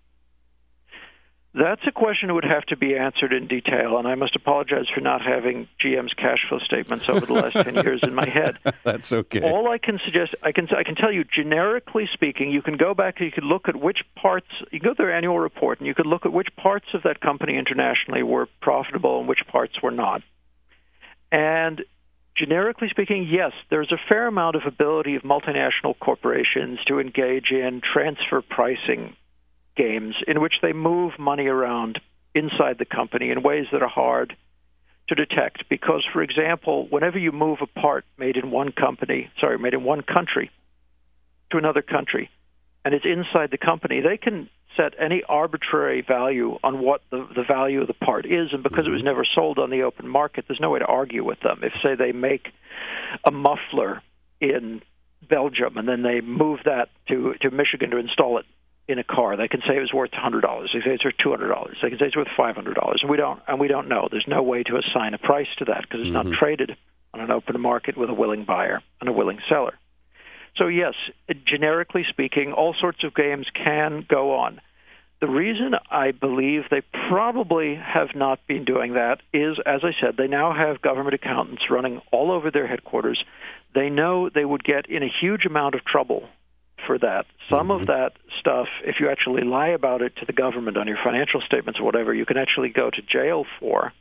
[1.54, 4.86] That's a question that would have to be answered in detail, and I must apologize
[4.94, 8.60] for not having GM's cash flow statements over the last ten years in my head.
[8.84, 9.42] That's okay.
[9.42, 12.94] All I can suggest, I can I can tell you, generically speaking, you can go
[12.94, 14.48] back and you can look at which parts.
[14.72, 17.02] You can go to their annual report, and you could look at which parts of
[17.04, 20.22] that company internationally were profitable and which parts were not.
[21.32, 21.82] And
[22.38, 27.82] generically speaking, yes, there's a fair amount of ability of multinational corporations to engage in
[27.82, 29.16] transfer pricing
[29.80, 32.00] games in which they move money around
[32.36, 34.36] inside the company in ways that are hard
[35.08, 35.64] to detect.
[35.70, 39.84] Because for example whenever you move a part made in one company sorry made in
[39.84, 40.52] one country
[41.52, 42.30] to another country
[42.86, 47.44] and it's inside the company they can set any arbitrary value on what the, the
[47.44, 48.54] value of the part is.
[48.54, 49.08] And because it was mm-hmm.
[49.08, 51.62] never sold on the open market there's no way to argue with them.
[51.64, 52.50] If say they make
[53.26, 54.02] a muffler
[54.40, 54.82] in
[55.28, 58.46] Belgium and then they move that to to Michigan to install it
[58.90, 59.38] in a car.
[59.38, 60.72] They can say it was worth hundred dollars.
[60.74, 61.78] They can say it's worth two hundred dollars.
[61.82, 63.00] They can say it's worth five hundred dollars.
[63.02, 64.08] And we don't and we don't know.
[64.10, 66.30] There's no way to assign a price to that because it's mm-hmm.
[66.32, 66.76] not traded
[67.14, 69.78] on an open market with a willing buyer and a willing seller.
[70.58, 70.94] So yes,
[71.46, 74.60] generically speaking, all sorts of games can go on.
[75.22, 80.16] The reason I believe they probably have not been doing that is, as I said,
[80.18, 83.22] they now have government accountants running all over their headquarters.
[83.76, 86.30] They know they would get in a huge amount of trouble
[86.90, 87.28] for that.
[87.52, 87.82] Some mm-hmm.
[87.82, 91.40] of that stuff, if you actually lie about it to the government on your financial
[91.46, 93.94] statements or whatever, you can actually go to jail for,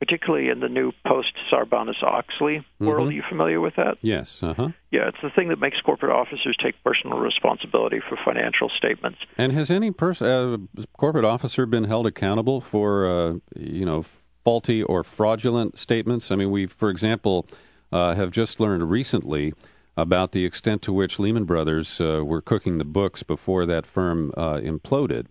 [0.00, 2.86] particularly in the new post Sarbanes Oxley mm-hmm.
[2.88, 3.10] world.
[3.10, 3.98] Are you familiar with that?
[4.00, 4.42] Yes.
[4.42, 4.70] Uh-huh.
[4.90, 9.18] Yeah, it's the thing that makes corporate officers take personal responsibility for financial statements.
[9.38, 10.56] And has any pers- uh,
[10.98, 14.04] corporate officer been held accountable for, uh, you know,
[14.42, 16.32] faulty or fraudulent statements?
[16.32, 17.46] I mean, we, for example,
[17.92, 19.52] uh, have just learned recently
[19.96, 24.32] about the extent to which Lehman Brothers uh, were cooking the books before that firm
[24.36, 25.26] uh, imploded.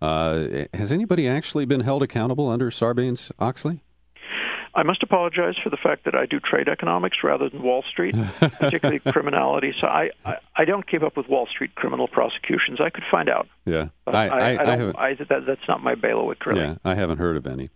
[0.00, 3.82] Uh, has anybody actually been held accountable under Sarbanes Oxley?
[4.74, 8.14] I must apologize for the fact that I do trade economics rather than Wall Street,
[8.40, 9.74] particularly criminality.
[9.78, 12.80] So I, I, I, don't keep up with Wall Street criminal prosecutions.
[12.80, 13.48] I could find out.
[13.66, 16.60] Yeah, I, I, I, I that, that's not my bailiwick, really.
[16.60, 17.68] Yeah, I haven't heard of any.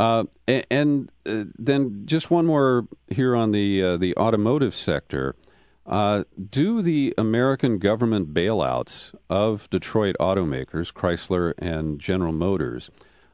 [0.00, 0.24] Uh,
[0.70, 5.36] and uh, then just one more here on the uh, the automotive sector.
[5.84, 12.90] Uh, do the American government bailouts of Detroit automakers, Chrysler and General Motors,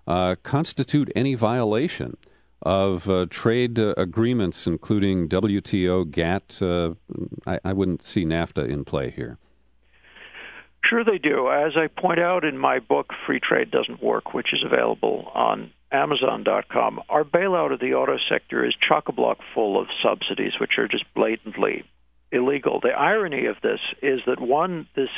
[0.08, 2.16] uh, constitute any violation
[2.62, 6.62] of uh, trade agreements, including WTO, GATT?
[7.46, 9.38] I, I wouldn't see NAFTA in play here.
[10.84, 11.48] Sure, they do.
[11.48, 15.70] As I point out in my book, Free Trade Doesn't Work, which is available on
[15.96, 20.78] Amazon.com, our bailout of the auto sector is chock a block full of subsidies, which
[20.78, 21.84] are just blatantly
[22.30, 22.80] illegal.
[22.80, 25.08] The irony of this is that, one, this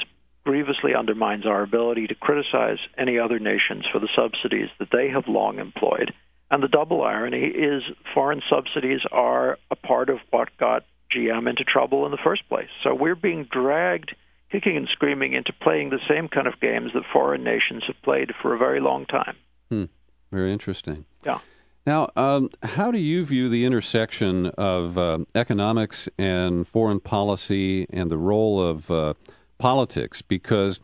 [0.44, 5.26] grievously undermines our ability to criticize any other nations for the subsidies that they have
[5.26, 6.12] long employed.
[6.50, 7.82] And the double irony is
[8.14, 12.70] foreign subsidies are a part of what got GM into trouble in the first place.
[12.82, 14.14] So we're being dragged
[14.50, 18.30] kicking and screaming into playing the same kind of games that foreign nations have played
[18.40, 19.36] for a very long time.
[19.68, 19.84] Hmm.
[20.30, 21.04] Very interesting.
[21.24, 21.38] Yeah.
[21.86, 28.10] Now, um, how do you view the intersection of uh, economics and foreign policy and
[28.10, 29.14] the role of uh,
[29.56, 30.20] politics?
[30.20, 30.80] Because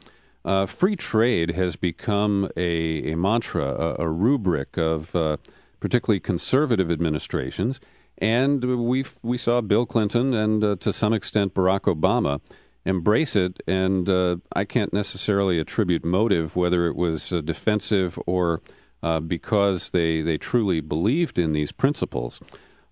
[0.46, 5.36] uh, free trade has become a, a mantra, a, a, rubric of uh,
[5.80, 7.80] particularly conservative administrations.
[8.18, 12.40] And we we saw Bill Clinton and uh, to some extent Barack Obama
[12.84, 13.62] embrace it.
[13.66, 18.60] And uh, I can't necessarily attribute motive, whether it was uh, defensive or
[19.04, 22.40] uh, because they, they truly believed in these principles.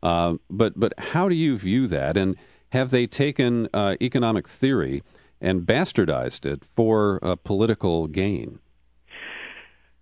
[0.03, 2.19] Uh, but but how do you view that?
[2.19, 2.37] And
[2.71, 5.03] have they taken uh, economic theory
[5.41, 8.59] and bastardized it for a political gain?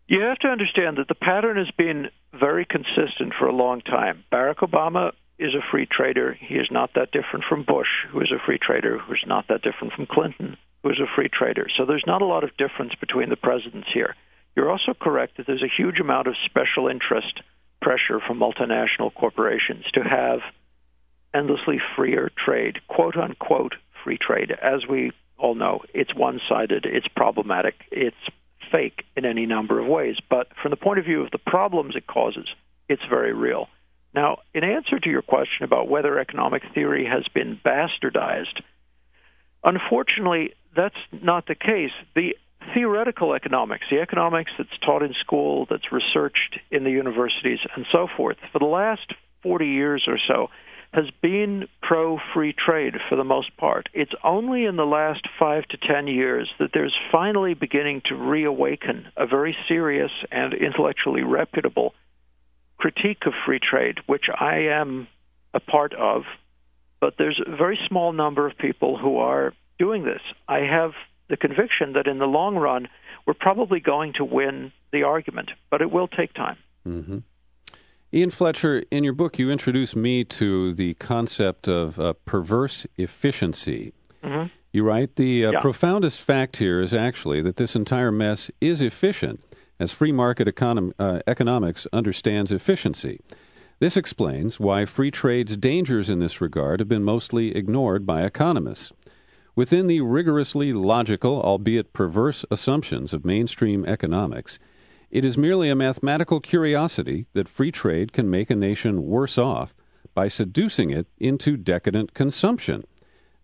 [0.09, 4.25] You have to understand that the pattern has been very consistent for a long time.
[4.33, 6.37] Barack Obama is a free trader.
[6.41, 9.47] He is not that different from Bush, who is a free trader, who is not
[9.49, 11.67] that different from Clinton, who is a free trader.
[11.77, 14.17] So there's not a lot of difference between the presidents here.
[14.57, 17.41] You're also correct that there's a huge amount of special interest
[17.81, 20.41] pressure from multinational corporations to have
[21.33, 23.75] endlessly freer trade, quote unquote
[24.05, 24.51] free trade.
[24.51, 28.17] As we all know, it's one sided, it's problematic, it's
[28.71, 30.17] fake in any number of ways.
[30.29, 32.49] But from the point of view of the problems it causes,
[32.89, 33.69] it's very real.
[34.15, 38.61] Now, in answer to your question about whether economic theory has been bastardized,
[39.65, 41.93] unfortunately, that's not the case.
[42.15, 42.37] The
[42.75, 48.07] theoretical economics, the economics that's taught in school, that's researched in the universities, and so
[48.17, 50.49] forth, for the last 40 years or so,
[50.93, 53.89] has been pro free trade for the most part.
[53.95, 59.07] It's only in the last five to ten years that there's finally beginning to reawaken
[59.17, 61.95] a very serious and intellectually reputable
[62.77, 65.07] critique of free trade, which I am
[65.55, 66.23] a part of,
[67.01, 70.21] but there's a very small number of people who are doing this.
[70.49, 70.93] I have
[71.31, 72.89] the conviction that in the long run,
[73.27, 76.57] we're probably going to win the argument, but it will take time.
[76.87, 77.19] Mm-hmm.
[78.13, 83.93] Ian Fletcher, in your book, you introduce me to the concept of uh, perverse efficiency.
[84.25, 84.49] Mm-hmm.
[84.73, 85.61] You write the uh, yeah.
[85.61, 89.43] profoundest fact here is actually that this entire mess is efficient
[89.79, 93.21] as free market econom- uh, economics understands efficiency.
[93.79, 98.93] This explains why free trade's dangers in this regard have been mostly ignored by economists.
[99.61, 104.59] Within the rigorously logical, albeit perverse, assumptions of mainstream economics,
[105.11, 109.75] it is merely a mathematical curiosity that free trade can make a nation worse off
[110.15, 112.87] by seducing it into decadent consumption.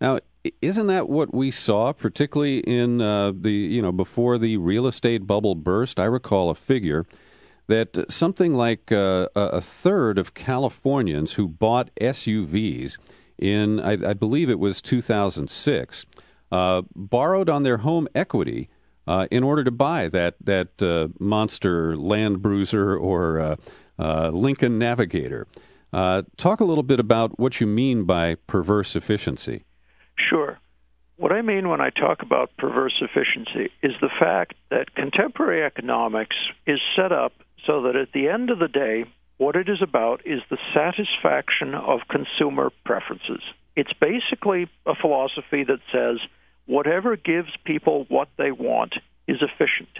[0.00, 0.20] Now,
[0.62, 5.26] isn't that what we saw, particularly in uh, the you know before the real estate
[5.26, 6.00] bubble burst?
[6.00, 7.04] I recall a figure
[7.66, 12.96] that something like uh, a third of Californians who bought SUVs
[13.39, 16.07] in I, I believe it was 2006
[16.53, 18.68] uh, borrowed on their home equity
[19.07, 23.57] uh, in order to buy that that uh, monster Land Bruiser or
[23.99, 25.46] uh, Lincoln Navigator.
[25.92, 29.64] talk a little bit about what you mean by perverse efficiency.
[30.17, 30.58] Sure.
[31.17, 36.37] What I mean when I talk about perverse efficiency is the fact that contemporary economics
[36.67, 37.33] is set up
[37.67, 39.04] so that at the end of the day,
[39.38, 43.42] what it is about is the satisfaction of consumer preferences.
[43.75, 46.18] It's basically a philosophy that says
[46.64, 48.95] whatever gives people what they want
[49.29, 49.91] is efficient.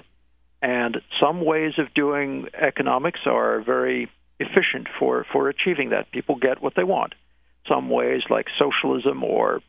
[0.63, 4.11] And some ways of doing economics are very
[4.41, 6.11] efficient for, for achieving that.
[6.11, 7.15] People get what they want.
[7.69, 9.61] Some ways, like socialism or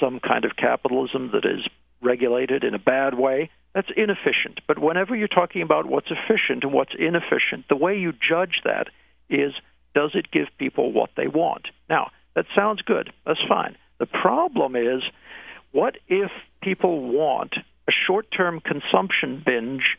[0.00, 1.66] some kind of capitalism that is
[2.00, 4.60] regulated in a bad way, that's inefficient.
[4.66, 8.88] But whenever you're talking about what's efficient and what's inefficient, the way you judge that
[9.28, 9.52] is
[9.94, 11.68] does it give people what they want?
[11.88, 13.12] Now, that sounds good.
[13.26, 13.76] That's fine.
[13.98, 15.02] The problem is
[15.72, 16.30] what if
[16.62, 17.54] people want
[17.88, 19.96] a short term consumption binge,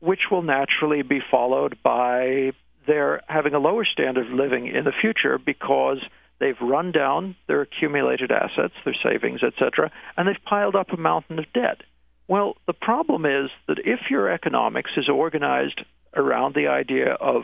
[0.00, 2.52] which will naturally be followed by
[2.86, 5.98] they're having a lower standard of living in the future because
[6.40, 11.38] they've run down their accumulated assets, their savings, etc., and they've piled up a mountain
[11.38, 11.82] of debt.
[12.26, 15.82] Well, the problem is that if your economics is organized
[16.14, 17.42] around the idea of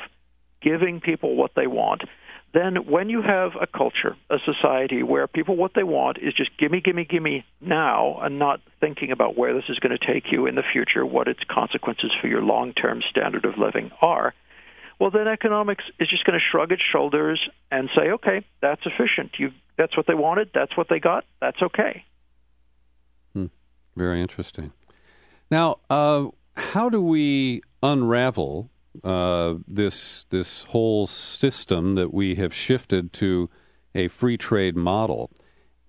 [0.65, 2.03] giving people what they want,
[2.55, 6.57] then when you have a culture, a society where people what they want is just
[6.57, 10.47] gimme, gimme, gimme now and not thinking about where this is going to take you
[10.47, 14.33] in the future, what its consequences for your long term standard of living are,
[15.01, 17.41] well, then economics is just going to shrug its shoulders
[17.73, 19.33] and say, okay, that's efficient.
[19.39, 20.51] You, that's what they wanted.
[20.55, 21.25] That's what they got.
[21.41, 22.05] That's okay.
[23.33, 23.47] Hmm.
[23.97, 24.73] Very interesting.
[25.51, 26.27] Now, uh,
[26.57, 28.71] how do we unravel
[29.03, 33.51] uh, this this whole system that we have shifted to
[33.95, 35.31] a free trade model,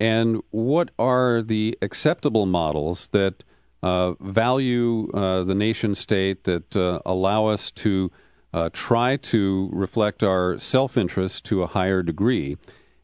[0.00, 3.44] and what are the acceptable models that
[3.82, 8.10] uh, value uh, the nation state that uh, allow us to
[8.52, 12.56] uh, try to reflect our self interest to a higher degree,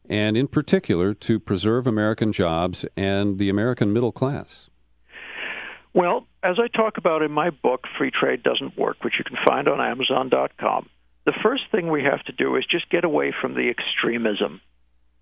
[0.09, 4.69] and in particular to preserve American jobs and the American middle class?
[5.93, 9.37] Well, as I talk about in my book, Free Trade Doesn't Work, which you can
[9.45, 10.89] find on Amazon.com,
[11.25, 14.59] the first thing we have to do is just get away from the extremism.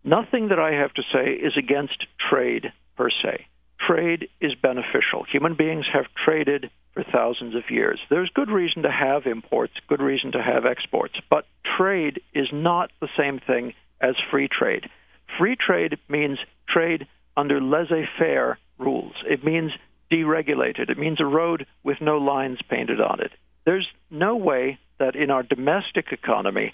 [0.03, 3.45] Nothing that I have to say is against trade per se.
[3.85, 5.25] Trade is beneficial.
[5.31, 7.99] Human beings have traded for thousands of years.
[8.09, 11.45] There's good reason to have imports, good reason to have exports, but
[11.77, 14.89] trade is not the same thing as free trade.
[15.37, 19.13] Free trade means trade under laissez faire rules.
[19.29, 19.71] It means
[20.11, 20.89] deregulated.
[20.89, 23.31] It means a road with no lines painted on it.
[23.65, 26.73] There's no way that in our domestic economy,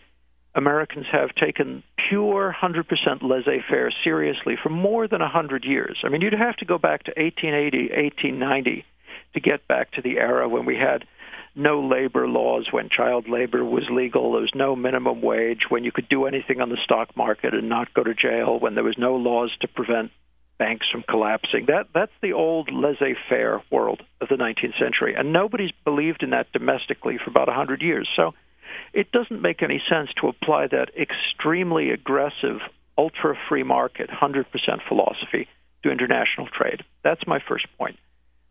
[0.55, 2.85] Americans have taken pure 100%
[3.21, 5.99] laissez faire seriously for more than 100 years.
[6.03, 8.85] I mean, you'd have to go back to 1880, 1890
[9.33, 11.05] to get back to the era when we had
[11.55, 15.91] no labor laws, when child labor was legal, there was no minimum wage, when you
[15.91, 18.97] could do anything on the stock market and not go to jail, when there was
[18.97, 20.11] no laws to prevent
[20.57, 21.65] banks from collapsing.
[21.67, 26.51] That that's the old laissez-faire world of the 19th century, and nobody's believed in that
[26.51, 28.09] domestically for about 100 years.
[28.15, 28.33] So
[28.93, 32.59] it doesn't make any sense to apply that extremely aggressive
[32.97, 34.45] ultra free market 100%
[34.87, 35.47] philosophy
[35.83, 36.83] to international trade.
[37.03, 37.97] That's my first point.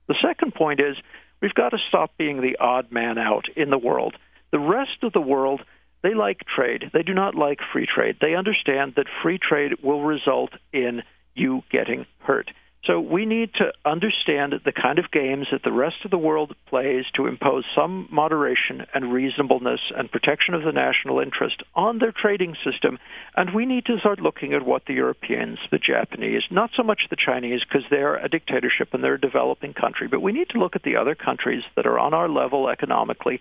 [0.08, 0.96] The second point is
[1.42, 4.14] we've got to stop being the odd man out in the world.
[4.52, 5.62] The rest of the world,
[6.02, 6.90] they like trade.
[6.92, 8.16] They do not like free trade.
[8.20, 11.02] They understand that free trade will result in
[11.36, 12.50] you getting hurt.
[12.86, 16.54] So we need to understand the kind of games that the rest of the world
[16.68, 22.12] plays to impose some moderation and reasonableness and protection of the national interest on their
[22.12, 22.98] trading system.
[23.34, 27.08] And we need to start looking at what the Europeans, the Japanese, not so much
[27.10, 30.58] the Chinese because they're a dictatorship and they're a developing country, but we need to
[30.60, 33.40] look at the other countries that are on our level economically.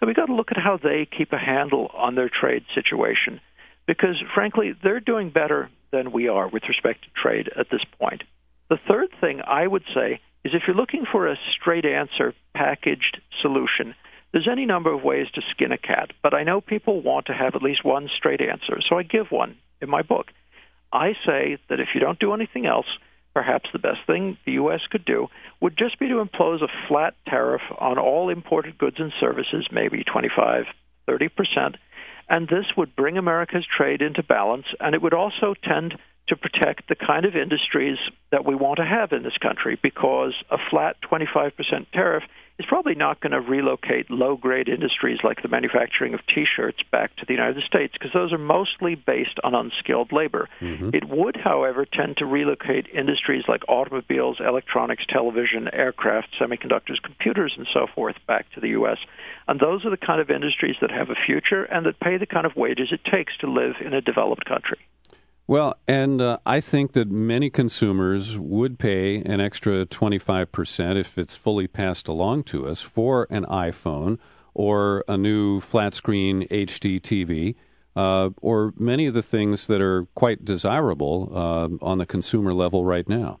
[0.00, 3.40] And we've got to look at how they keep a handle on their trade situation
[3.86, 8.22] because frankly, they're doing better than we are with respect to trade at this point.
[8.68, 13.20] The third thing I would say is if you're looking for a straight answer packaged
[13.40, 13.94] solution,
[14.32, 17.32] there's any number of ways to skin a cat, but I know people want to
[17.32, 20.26] have at least one straight answer, so I give one in my book.
[20.92, 22.86] I say that if you don't do anything else,
[23.34, 24.80] perhaps the best thing the U.S.
[24.90, 25.28] could do
[25.60, 30.04] would just be to impose a flat tariff on all imported goods and services, maybe
[30.04, 30.64] 25,
[31.06, 31.76] 30 percent,
[32.28, 35.96] and this would bring America's trade into balance, and it would also tend
[36.28, 37.98] to protect the kind of industries
[38.32, 41.52] that we want to have in this country because a flat 25%
[41.92, 42.24] tariff
[42.58, 46.78] is probably not going to relocate low grade industries like the manufacturing of t shirts
[46.90, 50.48] back to the United States because those are mostly based on unskilled labor.
[50.60, 50.90] Mm-hmm.
[50.94, 57.66] It would, however, tend to relocate industries like automobiles, electronics, television, aircraft, semiconductors, computers, and
[57.74, 58.98] so forth back to the U.S.
[59.48, 62.26] And those are the kind of industries that have a future and that pay the
[62.26, 64.78] kind of wages it takes to live in a developed country.
[65.48, 71.36] Well, and uh, I think that many consumers would pay an extra 25% if it's
[71.36, 74.18] fully passed along to us for an iPhone
[74.54, 77.54] or a new flat screen HD TV.
[77.94, 82.84] Uh, or many of the things that are quite desirable uh, on the consumer level
[82.84, 83.40] right now?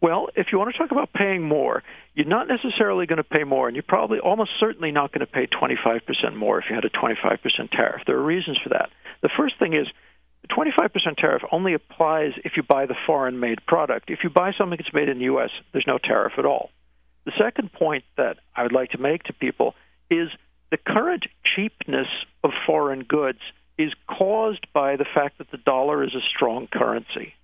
[0.00, 1.82] Well, if you want to talk about paying more,
[2.14, 5.32] you're not necessarily going to pay more, and you're probably almost certainly not going to
[5.32, 8.02] pay 25% more if you had a 25% tariff.
[8.06, 8.90] There are reasons for that.
[9.22, 9.88] The first thing is
[10.42, 14.10] the 25% tariff only applies if you buy the foreign made product.
[14.10, 16.70] If you buy something that's made in the U.S., there's no tariff at all.
[17.24, 19.74] The second point that I would like to make to people
[20.10, 20.28] is
[20.70, 21.24] the current
[21.54, 22.06] cheapness
[22.42, 23.40] of foreign goods
[23.78, 27.34] is caused by the fact that the dollar is a strong currency.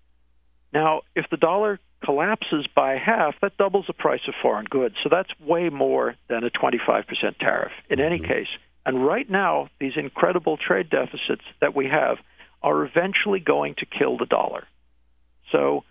[0.72, 4.96] Now, if the dollar collapses by half, that doubles the price of foreign goods.
[5.02, 7.04] So that's way more than a 25%
[7.38, 7.72] tariff.
[7.88, 8.26] In any mm-hmm.
[8.26, 8.48] case,
[8.86, 12.18] And right now, these incredible trade deficits that we have
[12.64, 14.64] are eventually going to kill the dollar.
[15.52, 15.84] So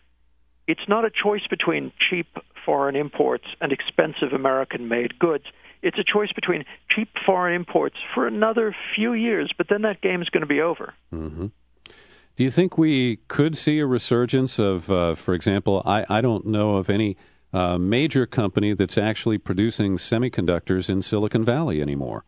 [0.67, 2.27] it's not a choice between cheap
[2.65, 5.45] foreign imports and expensive American made goods.
[5.83, 10.21] It's a choice between cheap foreign imports for another few years, but then that game
[10.21, 10.93] is going to be over.
[11.13, 11.47] Mm-hmm.
[12.35, 16.47] Do you think we could see a resurgence of, uh, for example, I, I don't
[16.47, 17.15] know of any
[17.51, 22.25] uh, major company that's actually producing semiconductors in Silicon Valley anymore?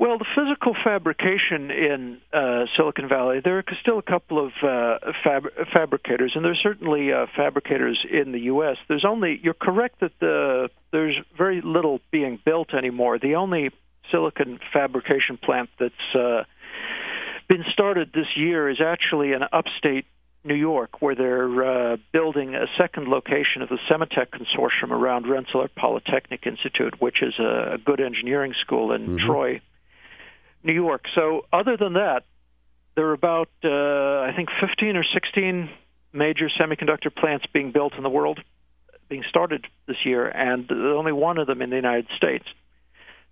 [0.00, 5.12] Well, the physical fabrication in uh, Silicon Valley, there are still a couple of uh,
[5.22, 8.78] fab- fabricators, and there's certainly uh, fabricators in the U.S.
[8.88, 13.18] There's only you're correct that the there's very little being built anymore.
[13.18, 13.72] The only
[14.10, 16.44] silicon fabrication plant that's uh,
[17.46, 20.06] been started this year is actually in upstate
[20.44, 25.68] New York, where they're uh, building a second location of the Sematech consortium around Rensselaer
[25.76, 29.26] Polytechnic Institute, which is a good engineering school in mm-hmm.
[29.26, 29.60] Troy,
[30.62, 31.04] New York.
[31.14, 32.24] So, other than that,
[32.94, 35.70] there are about, uh, I think, 15 or 16
[36.12, 38.40] major semiconductor plants being built in the world,
[39.08, 42.44] being started this year, and only one of them in the United States.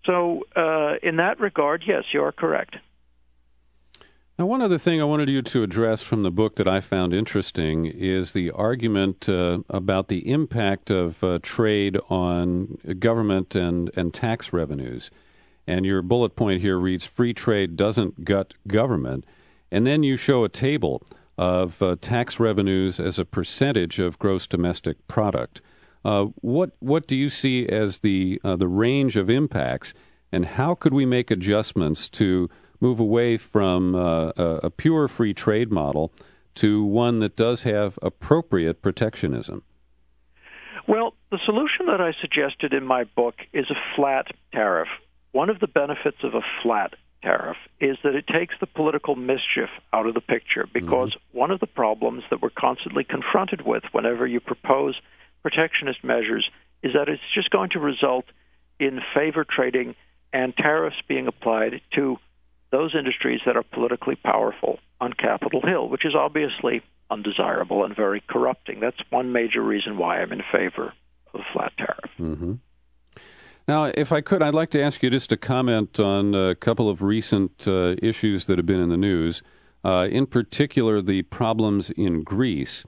[0.06, 2.76] So, uh, in that regard, yes, you are correct.
[4.38, 7.12] Now, one other thing I wanted you to address from the book that I found
[7.12, 14.14] interesting is the argument uh, about the impact of uh, trade on government and, and
[14.14, 15.10] tax revenues.
[15.68, 19.26] And your bullet point here reads Free trade doesn't gut government.
[19.70, 21.02] And then you show a table
[21.36, 25.60] of uh, tax revenues as a percentage of gross domestic product.
[26.06, 29.92] Uh, what what do you see as the uh, the range of impacts,
[30.32, 32.48] and how could we make adjustments to
[32.80, 36.10] move away from uh, a, a pure free trade model
[36.54, 39.62] to one that does have appropriate protectionism?
[40.86, 44.88] Well, the solution that I suggested in my book is a flat tariff
[45.39, 49.69] one of the benefits of a flat tariff is that it takes the political mischief
[49.93, 51.39] out of the picture because mm-hmm.
[51.39, 55.01] one of the problems that we're constantly confronted with whenever you propose
[55.43, 56.51] protectionist measures
[56.82, 58.24] is that it's just going to result
[58.81, 59.94] in favor trading
[60.32, 62.16] and tariffs being applied to
[62.73, 66.82] those industries that are politically powerful on Capitol Hill, which is obviously
[67.12, 68.81] undesirable and very corrupting.
[68.81, 70.93] That's one major reason why I'm in favor
[71.32, 72.10] of a flat tariff.
[72.19, 72.55] Mm-hmm.
[73.68, 76.88] Now, if I could, I'd like to ask you just to comment on a couple
[76.88, 79.42] of recent uh, issues that have been in the news.
[79.84, 82.84] Uh, in particular, the problems in Greece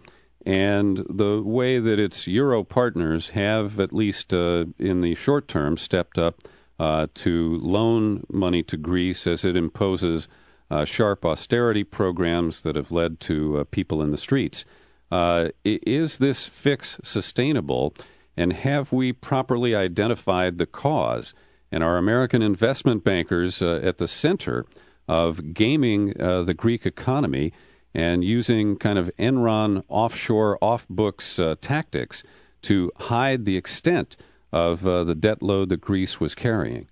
[0.47, 5.77] and the way that its Euro partners have, at least uh, in the short term,
[5.77, 6.49] stepped up
[6.79, 10.29] uh, to loan money to Greece as it imposes
[10.71, 14.65] uh, sharp austerity programs that have led to uh, people in the streets.
[15.63, 17.93] is this fix sustainable?
[18.41, 21.35] And have we properly identified the cause?
[21.71, 24.65] And are American investment bankers uh, at the center
[25.07, 27.53] of gaming uh, the Greek economy
[27.93, 32.23] and using kind of Enron offshore, off books uh, tactics
[32.63, 34.17] to hide the extent
[34.55, 36.89] of uh, the debt load that Greece was carrying?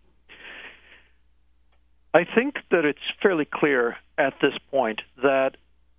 [2.13, 5.57] I think that it's fairly clear at this point that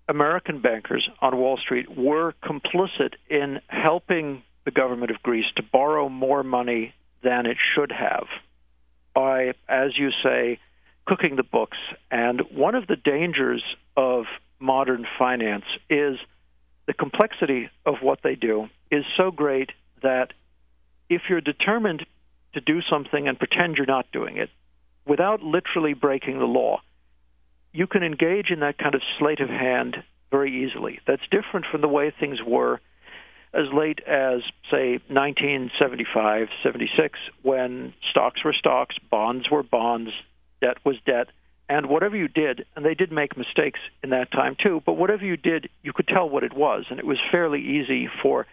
[0.08, 6.10] American bankers on Wall Street were complicit in helping the government of Greece to borrow
[6.10, 8.28] more money than it should have
[9.14, 10.60] by, as you say,
[11.06, 11.78] cooking the books.
[12.12, 13.64] And one of the dangers
[13.98, 14.26] of
[14.60, 16.18] modern finance is
[16.86, 19.72] the complexity of what they do is so great
[20.02, 20.34] that
[21.10, 22.06] if you're determined
[22.54, 24.50] to do something and pretend you're not doing it
[25.06, 26.82] without literally breaking the law,
[27.74, 29.98] you can engage in that kind of sleight of hand
[30.32, 31.00] very easily.
[31.08, 32.80] That's different from the way things were
[33.54, 40.12] as late as, say, 1975, 76, when stocks were stocks, bonds were bonds,
[40.62, 41.28] debt was debt.
[41.68, 45.24] And whatever you did, and they did make mistakes in that time too, but whatever
[45.24, 46.86] you did, you could tell what it was.
[46.90, 48.48] And it was fairly easy for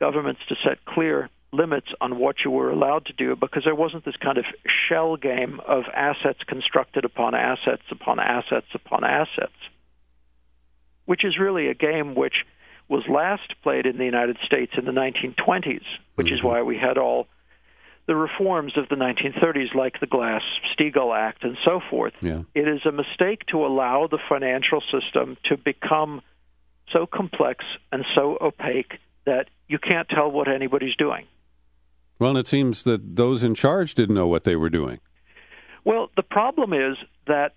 [0.00, 4.04] governments to set clear limits on what you were allowed to do because there wasn't
[4.04, 4.44] this kind of
[4.88, 9.52] shell game of assets constructed upon assets upon assets upon assets,
[11.04, 12.36] which is really a game which
[12.92, 15.80] was last played in the United States in the 1920s,
[16.14, 16.34] which mm-hmm.
[16.34, 17.26] is why we had all
[18.06, 20.42] the reforms of the 1930s, like the Glass
[20.76, 22.12] Steagall Act and so forth.
[22.20, 22.42] Yeah.
[22.54, 26.20] It is a mistake to allow the financial system to become
[26.92, 31.24] so complex and so opaque that you can't tell what anybody's doing.
[32.18, 35.00] Well, and it seems that those in charge didn't know what they were doing.
[35.84, 37.54] Well, the problem is that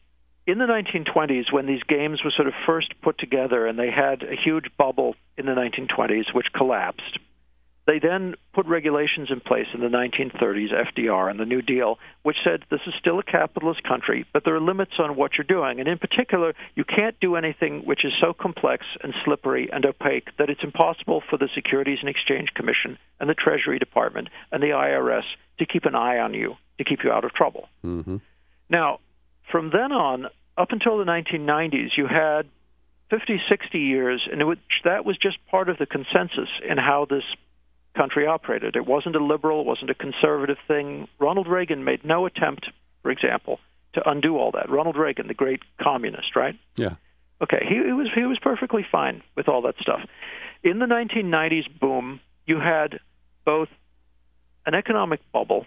[0.48, 4.24] in the 1920s, when these games were sort of first put together, and they had
[4.24, 7.20] a huge bubble in the 1920s, which collapsed,
[7.88, 12.38] They then put regulations in place in the 1930s, FDR and the New Deal, which
[12.44, 15.80] said this is still a capitalist country, but there are limits on what you're doing.
[15.80, 20.30] And in particular, you can't do anything which is so complex and slippery and opaque
[20.38, 24.70] that it's impossible for the Securities and Exchange Commission and the Treasury Department and the
[24.70, 25.26] IRS
[25.60, 27.70] to keep an eye on you, to keep you out of trouble.
[27.86, 28.18] Mm-hmm.
[28.68, 29.00] Now,
[29.52, 30.26] from then on,
[30.58, 32.48] up until the 1990s, you had
[33.10, 37.24] 50, 60 years in which that was just part of the consensus in how this
[37.96, 38.76] country operated.
[38.76, 41.08] It wasn't a liberal, it wasn't a conservative thing.
[41.20, 42.68] Ronald Reagan made no attempt,
[43.04, 43.60] for example,
[43.94, 44.70] to undo all that.
[44.70, 46.56] Ronald Reagan, the great communist, right?
[46.76, 46.96] Yeah.
[47.42, 50.00] Okay, he, he was he was perfectly fine with all that stuff.
[50.64, 53.00] In the 1990s boom, you had
[53.46, 53.68] both
[54.66, 55.66] an economic bubble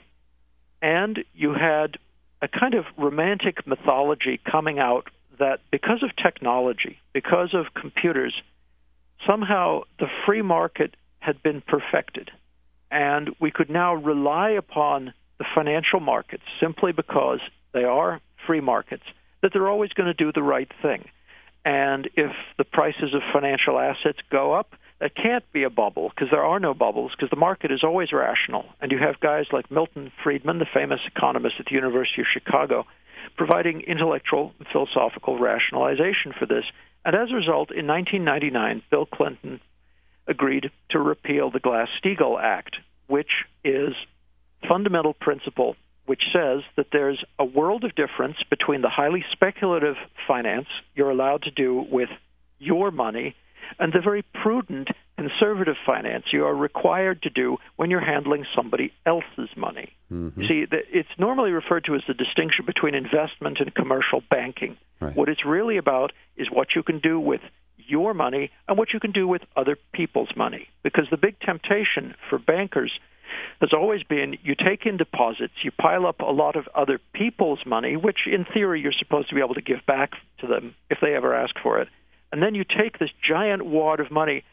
[0.81, 1.99] and you had
[2.41, 5.09] a kind of romantic mythology coming out
[5.39, 8.35] that because of technology, because of computers,
[9.27, 12.31] somehow the free market had been perfected.
[12.91, 17.41] And we could now rely upon the financial markets simply because
[17.73, 19.05] they are free markets,
[19.43, 21.09] that they're always going to do the right thing.
[21.65, 26.29] And if the prices of financial assets go up, that can't be a bubble because
[26.31, 28.65] there are no bubbles because the market is always rational.
[28.81, 32.85] And you have guys like Milton Friedman, the famous economist at the University of Chicago,
[33.37, 36.65] providing intellectual and philosophical rationalization for this.
[37.05, 39.61] And as a result, in 1999, Bill Clinton
[40.27, 42.77] agreed to repeal the Glass-Steagall Act,
[43.07, 43.31] which
[43.65, 43.95] is
[44.69, 45.77] fundamental principle
[46.09, 49.95] which says that there's a world of difference between the highly speculative
[50.27, 52.09] finance you're allowed to do with
[52.59, 53.37] your money
[53.79, 58.93] and the very prudent conservative finance you are required to do when you're handling somebody
[59.05, 59.93] else's money.
[60.13, 60.43] Mm-hmm.
[60.43, 64.77] See, it's normally referred to as the distinction between investment and commercial banking.
[65.01, 65.17] Right.
[65.17, 67.41] What it's really about is what you can do with
[67.77, 70.69] your money and what you can do with other people's money.
[70.83, 72.93] Because the big temptation for bankers
[73.61, 77.61] has always been you take in deposits, you pile up a lot of other people's
[77.67, 80.99] money, which in theory you're supposed to be able to give back to them if
[81.03, 81.89] they ever ask for it.
[82.33, 84.45] And then you take this giant wad of money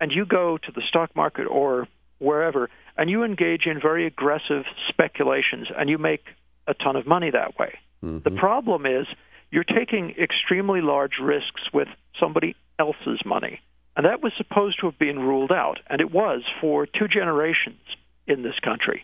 [0.00, 1.88] and you go to the stock market or
[2.18, 6.24] wherever and you engage in very aggressive speculations and you make
[6.66, 7.78] a ton of money that way.
[8.04, 8.28] Mm-hmm.
[8.28, 9.06] The problem is
[9.50, 11.88] you're taking extremely large risks with
[12.18, 13.60] somebody else's money.
[13.96, 17.80] And that was supposed to have been ruled out, and it was for two generations
[18.26, 19.02] in this country.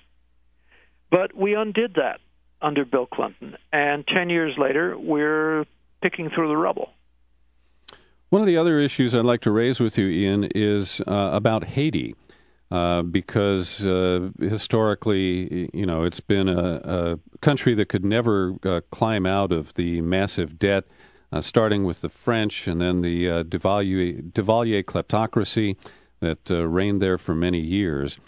[1.11, 2.21] But we undid that
[2.63, 5.67] under Bill Clinton, and 10 years later, we're
[6.03, 6.91] picking through the rubble.
[8.31, 11.65] One of the other issues I'd like to raise with you, Ian, is uh, about
[11.65, 12.15] Haiti.
[12.71, 18.83] Uh, because uh, historically, you know, it's been a, a country that could never uh,
[18.91, 20.85] climb out of the massive debt,
[21.33, 25.77] uh, starting with the French and then the uh, Duvalier, Duvalier kleptocracy
[26.21, 28.19] that uh, reigned there for many years.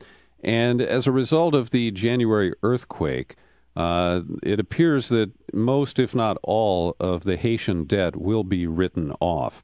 [0.42, 3.36] And as a result of the January earthquake,
[3.76, 9.62] it appears that most, if not all, of the Haitian debt will be written off.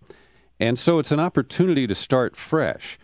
[0.58, 2.98] And so it's an opportunity to start fresh.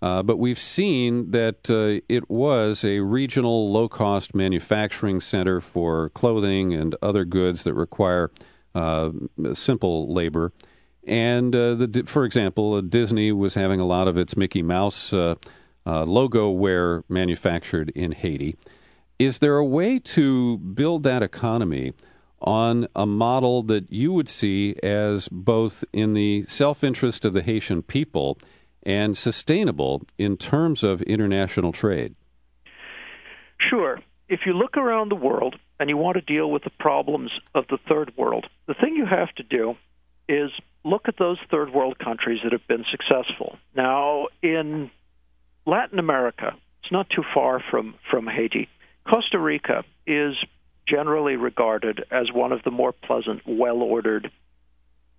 [0.00, 6.10] Uh, but we've seen that uh, it was a regional low cost manufacturing center for
[6.10, 8.30] clothing and other goods that require
[8.74, 9.10] uh,
[9.54, 10.52] simple labor.
[11.04, 15.34] And, uh, the, for example, Disney was having a lot of its Mickey Mouse uh,
[15.86, 18.56] uh, logo wear manufactured in Haiti.
[19.18, 21.92] Is there a way to build that economy
[22.40, 27.42] on a model that you would see as both in the self interest of the
[27.42, 28.38] Haitian people?
[28.88, 32.14] and sustainable in terms of international trade?
[33.68, 34.00] Sure.
[34.28, 37.66] If you look around the world and you want to deal with the problems of
[37.68, 39.74] the third world, the thing you have to do
[40.28, 40.50] is
[40.84, 43.58] look at those third world countries that have been successful.
[43.74, 44.90] Now, in
[45.66, 48.68] Latin America, it's not too far from, from Haiti.
[49.06, 50.34] Costa Rica is
[50.88, 54.30] generally regarded as one of the more pleasant, well ordered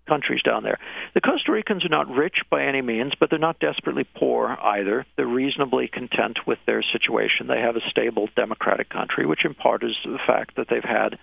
[0.08, 0.80] countries down there.
[1.14, 5.06] The Costa Ricans are not rich by any means, but they're not desperately poor either.
[5.16, 7.48] They're reasonably content with their situation.
[7.48, 11.20] They have a stable democratic country, which in part is the fact that they've had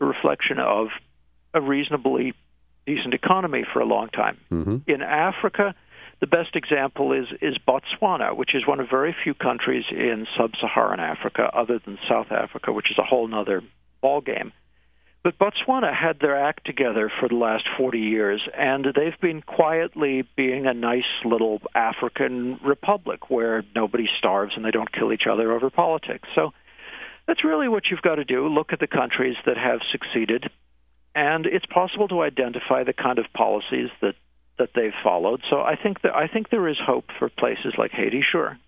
[0.00, 0.88] a reflection of
[1.52, 2.32] a reasonably
[2.86, 4.38] decent economy for a long time.
[4.50, 4.76] Mm-hmm.
[4.90, 5.74] In Africa,
[6.20, 11.00] the best example is is Botswana, which is one of very few countries in sub-Saharan
[11.00, 13.62] Africa, other than South Africa, which is a whole other
[14.00, 14.52] ball game.
[15.22, 20.26] But Botswana had their act together for the last 40 years, and they've been quietly
[20.34, 25.52] being a nice little African republic where nobody starves and they don't kill each other
[25.52, 26.26] over politics.
[26.34, 26.52] So
[27.26, 28.48] that's really what you've got to do.
[28.48, 30.48] Look at the countries that have succeeded,
[31.14, 34.14] and it's possible to identify the kind of policies that
[34.58, 35.40] that they've followed.
[35.48, 38.22] So I think that I think there is hope for places like Haiti.
[38.22, 38.58] Sure.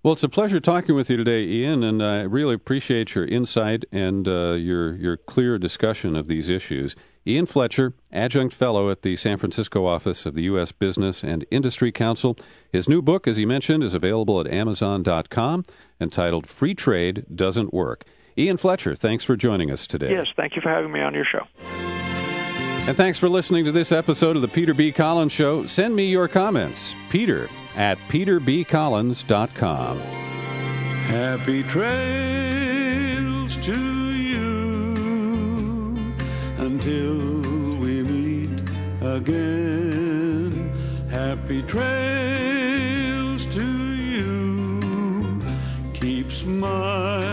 [0.00, 3.84] Well, it's a pleasure talking with you today, Ian, and I really appreciate your insight
[3.90, 6.94] and uh, your your clear discussion of these issues.
[7.26, 10.70] Ian Fletcher, adjunct fellow at the San Francisco office of the U.S.
[10.70, 12.38] Business and Industry Council.
[12.72, 15.64] His new book, as he mentioned, is available at Amazon.com,
[16.00, 18.04] entitled "Free Trade Doesn't Work."
[18.38, 20.12] Ian Fletcher, thanks for joining us today.
[20.12, 21.42] Yes, thank you for having me on your show.
[22.86, 24.92] And thanks for listening to this episode of the Peter B.
[24.92, 25.66] Collins Show.
[25.66, 26.94] Send me your comments.
[27.10, 29.98] Peter at peterbcollins.com.
[31.08, 35.96] Happy trails to you
[36.58, 37.16] until
[37.78, 38.60] we meet
[39.00, 40.70] again.
[41.08, 45.40] Happy trails to you.
[45.94, 47.27] Keep smiling